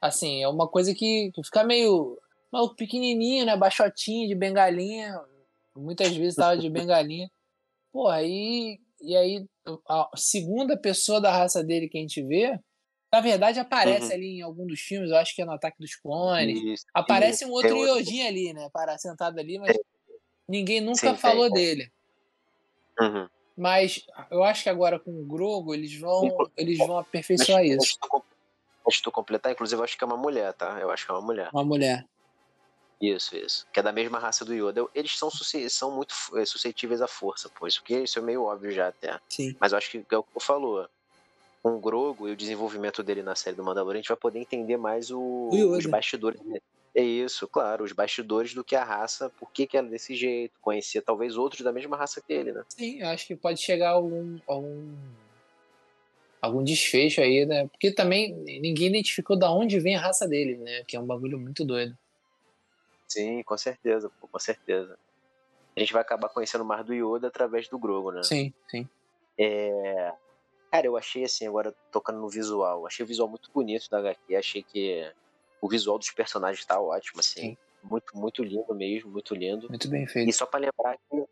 assim, 0.00 0.42
é 0.42 0.48
uma 0.48 0.68
coisa 0.68 0.94
que, 0.94 1.30
que 1.34 1.42
fica 1.44 1.64
meio. 1.64 2.18
Maluco 2.52 2.76
pequenininho, 2.76 3.46
né? 3.46 3.56
Baixotinho, 3.56 4.28
de 4.28 4.34
bengalinha. 4.34 5.18
Muitas 5.74 6.14
vezes 6.14 6.36
tava 6.36 6.56
de 6.56 6.68
bengalinha. 6.68 7.30
Pô, 7.92 8.08
aí. 8.08 8.78
E 9.00 9.16
aí, 9.16 9.46
a 9.88 10.08
segunda 10.14 10.76
pessoa 10.76 11.20
da 11.20 11.32
raça 11.32 11.64
dele 11.64 11.88
que 11.88 11.98
a 11.98 12.00
gente 12.00 12.22
vê 12.22 12.58
na 13.12 13.20
verdade, 13.20 13.60
aparece 13.60 14.06
uhum. 14.06 14.12
ali 14.12 14.38
em 14.38 14.40
algum 14.40 14.66
dos 14.66 14.80
filmes, 14.80 15.10
eu 15.10 15.18
acho 15.18 15.34
que 15.34 15.42
é 15.42 15.44
no 15.44 15.52
Ataque 15.52 15.76
dos 15.78 15.94
Clones. 15.96 16.58
Isso, 16.62 16.86
aparece 16.94 17.44
isso. 17.44 17.52
um 17.52 17.54
outro 17.54 17.76
Yodin 17.76 18.22
ali, 18.22 18.54
né? 18.54 18.70
Para, 18.72 18.96
sentado 18.96 19.38
ali, 19.38 19.58
mas 19.58 19.76
ninguém 20.48 20.80
nunca 20.80 21.10
Sim, 21.10 21.16
falou 21.16 21.50
tem, 21.50 21.54
dele. 21.54 21.92
Uhum. 23.00 23.28
Mas 23.56 24.06
eu 24.30 24.42
acho 24.42 24.62
que 24.62 24.68
agora 24.68 24.98
com 24.98 25.10
o 25.10 25.24
Grogo 25.24 25.74
eles 25.74 25.98
vão, 25.98 26.50
eles 26.56 26.78
vão 26.78 26.98
aperfeiçoar 26.98 27.60
deixa, 27.60 27.76
isso. 27.76 27.98
Deixa 28.86 29.02
eu 29.06 29.12
completar, 29.12 29.52
inclusive 29.52 29.80
eu 29.80 29.84
acho 29.84 29.96
que 29.96 30.04
é 30.04 30.06
uma 30.06 30.16
mulher, 30.16 30.52
tá? 30.54 30.78
Eu 30.80 30.90
acho 30.90 31.04
que 31.04 31.12
é 31.12 31.14
uma 31.14 31.22
mulher. 31.22 31.50
Uma 31.52 31.64
mulher. 31.64 32.06
Isso, 33.00 33.36
isso. 33.36 33.66
Que 33.72 33.80
é 33.80 33.82
da 33.82 33.92
mesma 33.92 34.18
raça 34.18 34.44
do 34.44 34.54
Yoda. 34.54 34.86
Eles 34.94 35.18
são, 35.18 35.28
são 35.68 35.90
muito 35.90 36.14
é, 36.34 36.44
suscetíveis 36.44 37.02
à 37.02 37.08
força, 37.08 37.48
pô. 37.48 37.66
Isso, 37.66 37.82
que, 37.82 37.94
isso 37.94 38.18
é 38.18 38.22
meio 38.22 38.44
óbvio 38.44 38.70
já 38.70 38.88
até. 38.88 39.18
Sim. 39.28 39.56
Mas 39.58 39.72
eu 39.72 39.78
acho 39.78 39.90
que 39.90 39.98
é 39.98 40.16
o 40.16 40.22
que 40.22 40.36
eu 40.36 40.40
falou 40.40 40.88
com 41.62 41.76
o 41.76 41.80
Grogo 41.80 42.28
e 42.28 42.32
o 42.32 42.36
desenvolvimento 42.36 43.02
dele 43.02 43.22
na 43.22 43.36
série 43.36 43.56
do 43.56 43.62
Mandalorian, 43.62 43.98
a 43.98 44.02
gente 44.02 44.08
vai 44.08 44.16
poder 44.16 44.40
entender 44.40 44.76
mais 44.76 45.10
o, 45.10 45.48
os 45.50 45.86
bastidores 45.86 46.40
dele. 46.40 46.62
É 46.94 47.02
isso, 47.02 47.48
claro, 47.48 47.84
os 47.84 47.92
bastidores 47.92 48.52
do 48.52 48.62
que 48.62 48.76
a 48.76 48.84
raça, 48.84 49.30
por 49.30 49.50
que, 49.50 49.66
é 49.76 49.82
desse 49.82 50.14
jeito, 50.14 50.52
conhecer 50.60 51.00
talvez 51.00 51.38
outros 51.38 51.62
da 51.62 51.72
mesma 51.72 51.96
raça 51.96 52.20
que 52.20 52.32
ele, 52.32 52.52
né? 52.52 52.62
Sim, 52.68 53.00
eu 53.00 53.08
acho 53.08 53.26
que 53.26 53.34
pode 53.34 53.62
chegar 53.62 53.88
a 53.88 53.92
algum, 53.92 54.38
algum, 54.46 54.94
algum 56.40 56.62
desfecho 56.62 57.22
aí, 57.22 57.46
né? 57.46 57.66
Porque 57.68 57.90
também 57.90 58.34
ninguém 58.34 58.88
identificou 58.88 59.38
da 59.38 59.50
onde 59.50 59.80
vem 59.80 59.96
a 59.96 60.00
raça 60.00 60.28
dele, 60.28 60.58
né? 60.58 60.84
Que 60.86 60.94
é 60.94 61.00
um 61.00 61.06
bagulho 61.06 61.38
muito 61.38 61.64
doido. 61.64 61.96
Sim, 63.08 63.42
com 63.42 63.56
certeza, 63.56 64.10
pô, 64.20 64.28
com 64.28 64.38
certeza. 64.38 64.98
A 65.74 65.80
gente 65.80 65.94
vai 65.94 66.02
acabar 66.02 66.28
conhecendo 66.28 66.64
mais 66.64 66.84
do 66.84 66.92
Yoda 66.92 67.28
através 67.28 67.68
do 67.68 67.78
Grogo, 67.78 68.12
né? 68.12 68.22
Sim, 68.22 68.52
sim. 68.68 68.86
É... 69.38 70.12
Cara, 70.70 70.86
eu 70.86 70.96
achei 70.96 71.24
assim, 71.24 71.46
agora 71.46 71.74
tocando 71.90 72.18
no 72.18 72.28
visual, 72.28 72.86
achei 72.86 73.02
o 73.02 73.06
visual 73.06 73.28
muito 73.28 73.50
bonito 73.52 73.88
da 73.90 73.98
HQ, 73.98 74.36
achei 74.36 74.62
que 74.62 75.10
o 75.62 75.68
visual 75.68 75.96
dos 75.96 76.10
personagens 76.10 76.66
tá 76.66 76.78
ótimo, 76.80 77.20
assim. 77.20 77.40
Sim. 77.40 77.56
Muito, 77.84 78.16
muito 78.16 78.42
lindo 78.42 78.74
mesmo, 78.74 79.10
muito 79.10 79.34
lindo. 79.34 79.68
Muito 79.68 79.88
bem 79.88 80.06
feito. 80.06 80.28
E 80.28 80.32
só 80.32 80.44
para 80.44 80.60
lembrar 80.60 80.98
que 81.08 81.24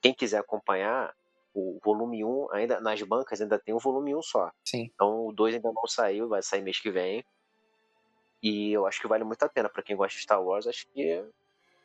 quem 0.00 0.14
quiser 0.14 0.38
acompanhar, 0.38 1.14
o 1.54 1.78
volume 1.82 2.22
1, 2.22 2.52
ainda 2.52 2.80
nas 2.80 3.02
bancas 3.02 3.40
ainda 3.40 3.58
tem 3.58 3.74
o 3.74 3.78
volume 3.78 4.14
1 4.14 4.22
só. 4.22 4.52
Sim. 4.64 4.90
Então 4.94 5.26
o 5.26 5.32
2 5.32 5.56
ainda 5.56 5.72
não 5.72 5.86
saiu, 5.86 6.28
vai 6.28 6.42
sair 6.42 6.62
mês 6.62 6.78
que 6.78 6.90
vem. 6.90 7.24
E 8.42 8.72
eu 8.72 8.86
acho 8.86 9.00
que 9.00 9.08
vale 9.08 9.24
muito 9.24 9.42
a 9.42 9.48
pena 9.48 9.68
para 9.68 9.82
quem 9.82 9.96
gosta 9.96 10.16
de 10.16 10.22
Star 10.22 10.42
Wars, 10.42 10.66
acho 10.66 10.86
que 10.88 11.24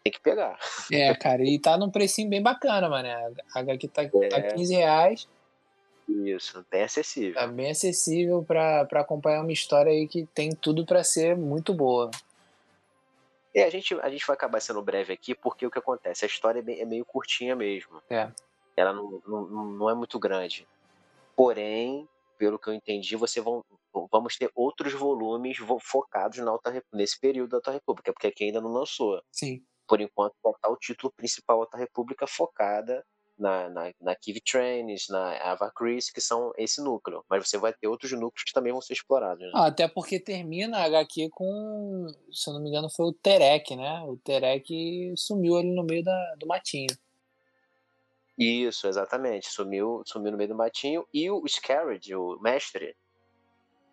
tem 0.03 0.12
que 0.12 0.19
pegar. 0.19 0.60
É, 0.91 1.15
cara, 1.15 1.41
e 1.43 1.57
tá 1.57 1.77
num 1.77 1.89
precinho 1.89 2.29
bem 2.29 2.41
bacana, 2.41 2.89
mano. 2.89 3.07
A 3.55 3.60
HQ 3.60 3.88
tá, 3.88 4.07
tá 4.07 4.17
é. 4.22 4.27
tá 4.27 4.41
15 4.53 4.75
reais. 4.75 5.27
Isso, 6.25 6.65
bem 6.70 6.84
acessível. 6.84 7.34
Tá 7.34 7.48
bem 7.48 7.72
acessível 7.72 8.43
para 8.43 8.82
acompanhar 8.93 9.41
uma 9.41 9.51
história 9.51 9.91
aí 9.91 10.08
que 10.08 10.25
tem 10.27 10.51
tudo 10.51 10.86
para 10.86 11.03
ser 11.03 11.36
muito 11.36 11.74
boa. 11.74 12.12
É, 13.53 13.63
a 13.63 13.70
gente, 13.70 13.93
a 14.01 14.10
gente 14.10 14.25
vai 14.25 14.36
acabar 14.36 14.60
sendo 14.60 14.82
breve 14.82 15.13
aqui, 15.13 15.36
porque 15.36 15.65
o 15.65 15.72
que 15.72 15.79
acontece? 15.79 16.25
A 16.25 16.27
história 16.27 16.60
é, 16.60 16.62
bem, 16.62 16.79
é 16.79 16.86
meio 16.86 17.05
curtinha 17.05 17.55
mesmo. 17.55 18.01
É. 18.10 18.32
Ela 18.75 18.93
não, 18.93 19.22
não, 19.27 19.46
não 19.65 19.89
é 19.89 19.93
muito 19.93 20.20
grande. 20.20 20.67
Porém, 21.36 22.08
pelo 22.38 22.58
que 22.58 22.67
eu 22.67 22.74
entendi, 22.74 23.15
você 23.15 23.39
vão, 23.41 23.63
vamos 24.12 24.38
ter 24.38 24.51
outros 24.55 24.93
volumes 24.93 25.58
focados 25.82 26.39
na 26.39 26.51
Alta 26.51 26.84
nesse 26.91 27.20
período 27.20 27.51
da 27.51 27.58
Alta 27.58 27.72
República, 27.72 28.12
porque 28.12 28.27
aqui 28.27 28.46
ainda 28.46 28.62
não 28.62 28.72
lançou. 28.72 29.22
Sim. 29.32 29.63
por 29.88 30.01
enquanto, 30.01 30.34
botar 30.43 30.70
o 30.70 30.77
título 30.77 31.12
principal 31.15 31.60
Alta 31.60 31.77
República 31.77 32.25
focada 32.25 33.05
na, 33.38 33.70
na, 33.70 33.94
na 34.02 34.16
Kiv 34.16 34.40
Trains, 34.42 35.08
na 35.10 35.38
Ava 35.52 35.72
Chris, 35.75 36.10
que 36.10 36.22
são 36.22 36.52
esse 36.58 36.82
núcleo. 36.82 37.24
Mas 37.30 37.48
você 37.48 37.58
vai 37.58 37.74
ter 37.74 37.88
outros 37.88 38.12
núcleos 38.12 38.44
que 38.44 38.54
também 38.54 38.72
vão 38.72 38.82
ser 38.82 38.94
explorados. 38.94 39.44
Né? 39.44 39.52
Ah, 39.54 39.68
até 39.68 39.88
porque 39.88 40.20
termina 40.20 40.80
a 40.80 40.86
HQ 40.86 41.30
com, 41.32 42.08
se 42.32 42.50
eu 42.50 42.54
não 42.54 42.62
me 42.62 42.70
engano, 42.70 42.90
foi 42.90 43.06
o 43.08 43.13
Terek, 43.13 43.75
né? 43.75 44.02
O 44.04 44.18
Terek 44.18 45.13
sumiu 45.18 45.58
ali 45.58 45.74
no 45.74 45.84
meio 45.84 46.04
da, 46.04 46.36
do 46.40 46.48
matinho. 46.48 46.96
Isso, 48.38 48.88
exatamente. 48.88 49.50
Sumiu, 49.50 50.02
sumiu 50.06 50.32
no 50.32 50.38
meio 50.38 50.50
do 50.50 50.56
matinho. 50.56 51.06
E 51.13 51.30
o 51.30 51.44
Scarred, 51.48 52.16
o 52.16 52.40
mestre, 52.42 52.96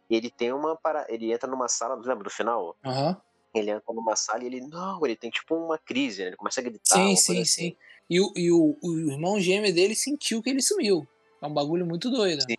ele 0.08 0.30
tem 0.30 0.52
uma 0.52 0.76
para 0.76 1.06
ele 1.08 1.32
entra 1.32 1.48
numa 1.48 1.68
sala, 1.68 1.94
lembra 1.94 2.24
do 2.24 2.30
final? 2.30 2.76
Uhum. 2.84 3.16
Ele 3.52 3.70
entra 3.70 3.92
numa 3.92 4.14
sala 4.14 4.44
e 4.44 4.46
ele 4.46 4.60
não, 4.60 5.04
ele 5.04 5.16
tem 5.16 5.30
tipo 5.30 5.54
uma 5.56 5.76
crise, 5.76 6.22
né? 6.22 6.28
Ele 6.28 6.36
começa 6.36 6.60
a 6.60 6.64
gritar. 6.64 6.94
Sim, 6.94 7.16
sim, 7.16 7.40
assim. 7.40 7.44
sim. 7.44 7.76
E, 8.08 8.20
o, 8.20 8.32
e 8.36 8.50
o, 8.50 8.76
o 8.82 9.10
irmão 9.10 9.40
gêmeo 9.40 9.72
dele 9.72 9.94
sentiu 9.94 10.42
que 10.42 10.50
ele 10.50 10.62
sumiu. 10.62 11.06
É 11.40 11.46
um 11.46 11.52
bagulho 11.52 11.86
muito 11.86 12.10
doido. 12.10 12.42
Sim, 12.42 12.56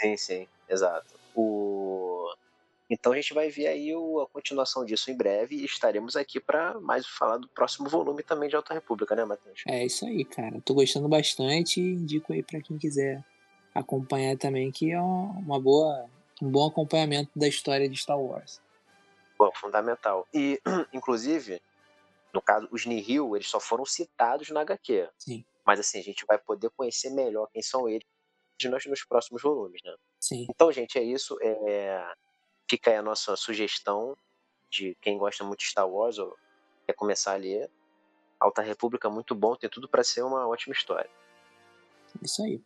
sim, 0.00 0.16
sim 0.16 0.48
exato. 0.68 1.06
O... 1.34 2.30
Então 2.90 3.12
a 3.12 3.16
gente 3.16 3.34
vai 3.34 3.50
ver 3.50 3.66
aí 3.66 3.94
o, 3.94 4.20
a 4.20 4.26
continuação 4.26 4.84
disso 4.84 5.10
em 5.10 5.16
breve 5.16 5.56
e 5.56 5.64
estaremos 5.64 6.16
aqui 6.16 6.40
para 6.40 6.78
mais 6.80 7.06
falar 7.06 7.36
do 7.36 7.48
próximo 7.48 7.88
volume 7.88 8.22
também 8.22 8.48
de 8.48 8.56
Alta 8.56 8.72
República, 8.72 9.14
né, 9.14 9.24
Matheus? 9.24 9.62
É 9.66 9.84
isso 9.84 10.06
aí, 10.06 10.24
cara. 10.24 10.60
Tô 10.64 10.74
gostando 10.74 11.08
bastante 11.08 11.80
e 11.80 11.94
indico 11.94 12.32
aí 12.32 12.42
para 12.42 12.60
quem 12.60 12.78
quiser 12.78 13.22
acompanhar 13.74 14.36
também, 14.36 14.70
que 14.70 14.90
é 14.90 15.00
uma 15.00 15.60
boa, 15.60 16.06
um 16.42 16.50
bom 16.50 16.66
acompanhamento 16.66 17.30
da 17.36 17.46
história 17.46 17.88
de 17.88 17.96
Star 17.96 18.18
Wars. 18.18 18.60
Bom, 19.38 19.50
fundamental. 19.54 20.26
E, 20.34 20.60
inclusive, 20.92 21.62
no 22.32 22.42
caso, 22.42 22.68
os 22.70 22.84
Nihil, 22.84 23.36
eles 23.36 23.48
só 23.48 23.60
foram 23.60 23.84
citados 23.84 24.50
na 24.50 24.60
HQ. 24.60 25.08
Sim. 25.16 25.44
Mas 25.64 25.80
assim, 25.80 26.00
a 26.00 26.02
gente 26.02 26.26
vai 26.26 26.38
poder 26.38 26.70
conhecer 26.70 27.10
melhor 27.10 27.48
quem 27.52 27.62
são 27.62 27.88
eles 27.88 28.06
nos, 28.64 28.86
nos 28.86 29.04
próximos 29.04 29.42
volumes, 29.42 29.80
né? 29.84 29.94
Sim. 30.18 30.46
Então, 30.50 30.72
gente, 30.72 30.98
é 30.98 31.02
isso. 31.02 31.38
É... 31.40 32.14
Fica 32.68 32.90
aí 32.90 32.96
a 32.96 33.02
nossa 33.02 33.36
sugestão 33.36 34.16
de 34.70 34.96
quem 35.00 35.16
gosta 35.16 35.44
muito 35.44 35.60
de 35.60 35.66
Star 35.66 35.88
Wars 35.88 36.18
ou 36.18 36.36
quer 36.86 36.94
começar 36.94 37.34
a 37.34 37.36
ler. 37.36 37.70
Alta 38.40 38.62
República 38.62 39.08
muito 39.08 39.34
bom, 39.34 39.56
tem 39.56 39.70
tudo 39.70 39.88
para 39.88 40.04
ser 40.04 40.22
uma 40.22 40.46
ótima 40.46 40.72
história. 40.72 41.10
Isso 42.22 42.42
aí. 42.42 42.62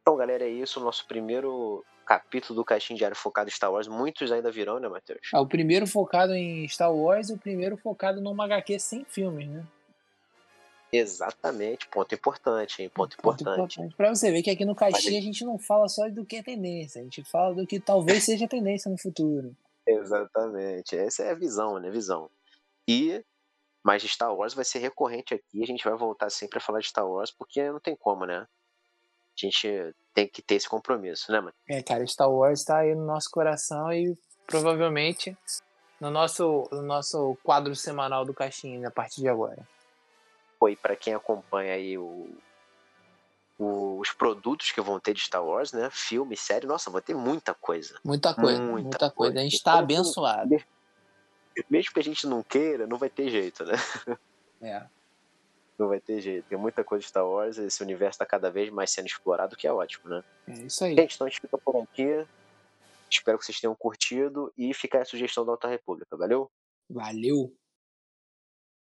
Então, 0.00 0.16
galera, 0.16 0.44
é 0.44 0.48
isso. 0.48 0.80
Nosso 0.80 1.06
primeiro 1.06 1.84
capítulo 2.04 2.56
do 2.56 2.64
Caixinho 2.64 2.98
Diário 2.98 3.16
focado 3.16 3.48
em 3.48 3.52
Star 3.52 3.72
Wars. 3.72 3.88
Muitos 3.88 4.30
ainda 4.30 4.50
virão, 4.50 4.78
né, 4.78 4.88
Matheus? 4.88 5.30
Ah, 5.32 5.40
o 5.40 5.46
primeiro 5.46 5.86
focado 5.86 6.34
em 6.34 6.66
Star 6.68 6.94
Wars 6.94 7.30
e 7.30 7.34
o 7.34 7.38
primeiro 7.38 7.76
focado 7.76 8.20
numa 8.20 8.44
HQ 8.44 8.78
sem 8.78 9.04
filmes, 9.04 9.48
né? 9.48 9.64
Exatamente, 10.92 11.88
ponto 11.88 12.14
importante, 12.14 12.82
hein? 12.82 12.90
Ponto, 12.90 13.16
ponto 13.16 13.40
importante. 13.40 13.76
importante. 13.76 13.96
Pra 13.96 14.14
você 14.14 14.30
ver 14.30 14.42
que 14.42 14.50
aqui 14.50 14.64
no 14.64 14.74
Caixinha 14.74 15.18
a 15.18 15.22
gente 15.22 15.42
não 15.42 15.58
fala 15.58 15.88
só 15.88 16.06
do 16.10 16.22
que 16.22 16.36
é 16.36 16.42
tendência, 16.42 17.00
a 17.00 17.04
gente 17.04 17.24
fala 17.24 17.54
do 17.54 17.66
que 17.66 17.80
talvez 17.80 18.24
seja 18.24 18.46
tendência 18.46 18.90
no 18.90 18.98
futuro. 18.98 19.56
Exatamente, 19.86 20.94
essa 20.94 21.22
é 21.22 21.30
a 21.30 21.34
visão, 21.34 21.78
né? 21.78 21.90
Visão. 21.90 22.30
E 22.86 23.24
mas 23.82 24.02
Star 24.02 24.34
Wars 24.34 24.54
vai 24.54 24.64
ser 24.64 24.78
recorrente 24.78 25.34
aqui, 25.34 25.62
a 25.62 25.66
gente 25.66 25.82
vai 25.82 25.96
voltar 25.96 26.30
sempre 26.30 26.58
a 26.58 26.60
falar 26.60 26.80
de 26.80 26.88
Star 26.88 27.08
Wars, 27.08 27.32
porque 27.32 27.70
não 27.70 27.80
tem 27.80 27.96
como, 27.96 28.24
né? 28.24 28.46
A 29.36 29.46
gente 29.46 29.94
tem 30.14 30.28
que 30.28 30.42
ter 30.42 30.56
esse 30.56 30.68
compromisso, 30.68 31.32
né, 31.32 31.40
mano? 31.40 31.54
É, 31.68 31.82
cara, 31.82 32.06
Star 32.06 32.30
Wars 32.30 32.64
tá 32.64 32.78
aí 32.78 32.94
no 32.94 33.06
nosso 33.06 33.30
coração 33.30 33.92
e 33.92 34.16
provavelmente 34.46 35.36
no 36.00 36.10
nosso, 36.10 36.68
no 36.70 36.82
nosso 36.82 37.36
quadro 37.42 37.74
semanal 37.74 38.24
do 38.24 38.34
Caixinha 38.34 38.88
a 38.88 38.90
partir 38.90 39.20
de 39.20 39.28
agora. 39.28 39.66
Foi 40.58 40.76
para 40.76 40.94
quem 40.94 41.14
acompanha 41.14 41.74
aí 41.74 41.96
o, 41.96 42.28
o, 43.58 43.98
os 43.98 44.12
produtos 44.12 44.70
que 44.72 44.80
vão 44.80 45.00
ter 45.00 45.14
de 45.14 45.20
Star 45.20 45.44
Wars, 45.44 45.72
né? 45.72 45.88
Filme, 45.90 46.36
série, 46.36 46.66
nossa, 46.66 46.90
vai 46.90 47.00
ter 47.00 47.14
muita 47.14 47.54
coisa. 47.54 47.98
Muita 48.04 48.34
coisa, 48.34 48.60
muita, 48.60 48.82
muita 48.82 48.98
coisa. 48.98 49.14
coisa. 49.14 49.38
A 49.38 49.42
gente 49.42 49.62
tá 49.62 49.72
então, 49.72 49.82
abençoado. 49.82 50.56
Mesmo 51.70 51.92
que 51.92 52.00
a 52.00 52.04
gente 52.04 52.26
não 52.26 52.42
queira, 52.42 52.86
não 52.86 52.98
vai 52.98 53.08
ter 53.08 53.28
jeito, 53.28 53.64
né? 53.64 53.74
É. 54.60 54.86
Não 55.82 55.88
vai 55.88 55.98
ter 55.98 56.20
jeito. 56.20 56.46
Tem 56.48 56.56
muita 56.56 56.84
coisa 56.84 57.02
de 57.02 57.08
Star 57.08 57.26
Wars, 57.26 57.58
esse 57.58 57.82
universo 57.82 58.14
está 58.14 58.24
cada 58.24 58.48
vez 58.52 58.70
mais 58.70 58.88
sendo 58.92 59.06
explorado, 59.06 59.56
que 59.56 59.66
é 59.66 59.72
ótimo, 59.72 60.08
né? 60.08 60.22
É 60.46 60.52
isso 60.52 60.84
aí. 60.84 60.94
Gente, 60.94 61.16
então 61.16 61.26
a 61.26 61.30
gente 61.30 61.40
fica 61.40 61.58
por 61.58 61.76
aqui. 61.82 62.24
Espero 63.10 63.36
que 63.36 63.44
vocês 63.44 63.60
tenham 63.60 63.74
curtido 63.74 64.52
e 64.56 64.72
fica 64.72 65.02
a 65.02 65.04
sugestão 65.04 65.44
da 65.44 65.50
Alta 65.50 65.66
República. 65.66 66.16
Valeu? 66.16 66.48
Valeu! 66.88 67.52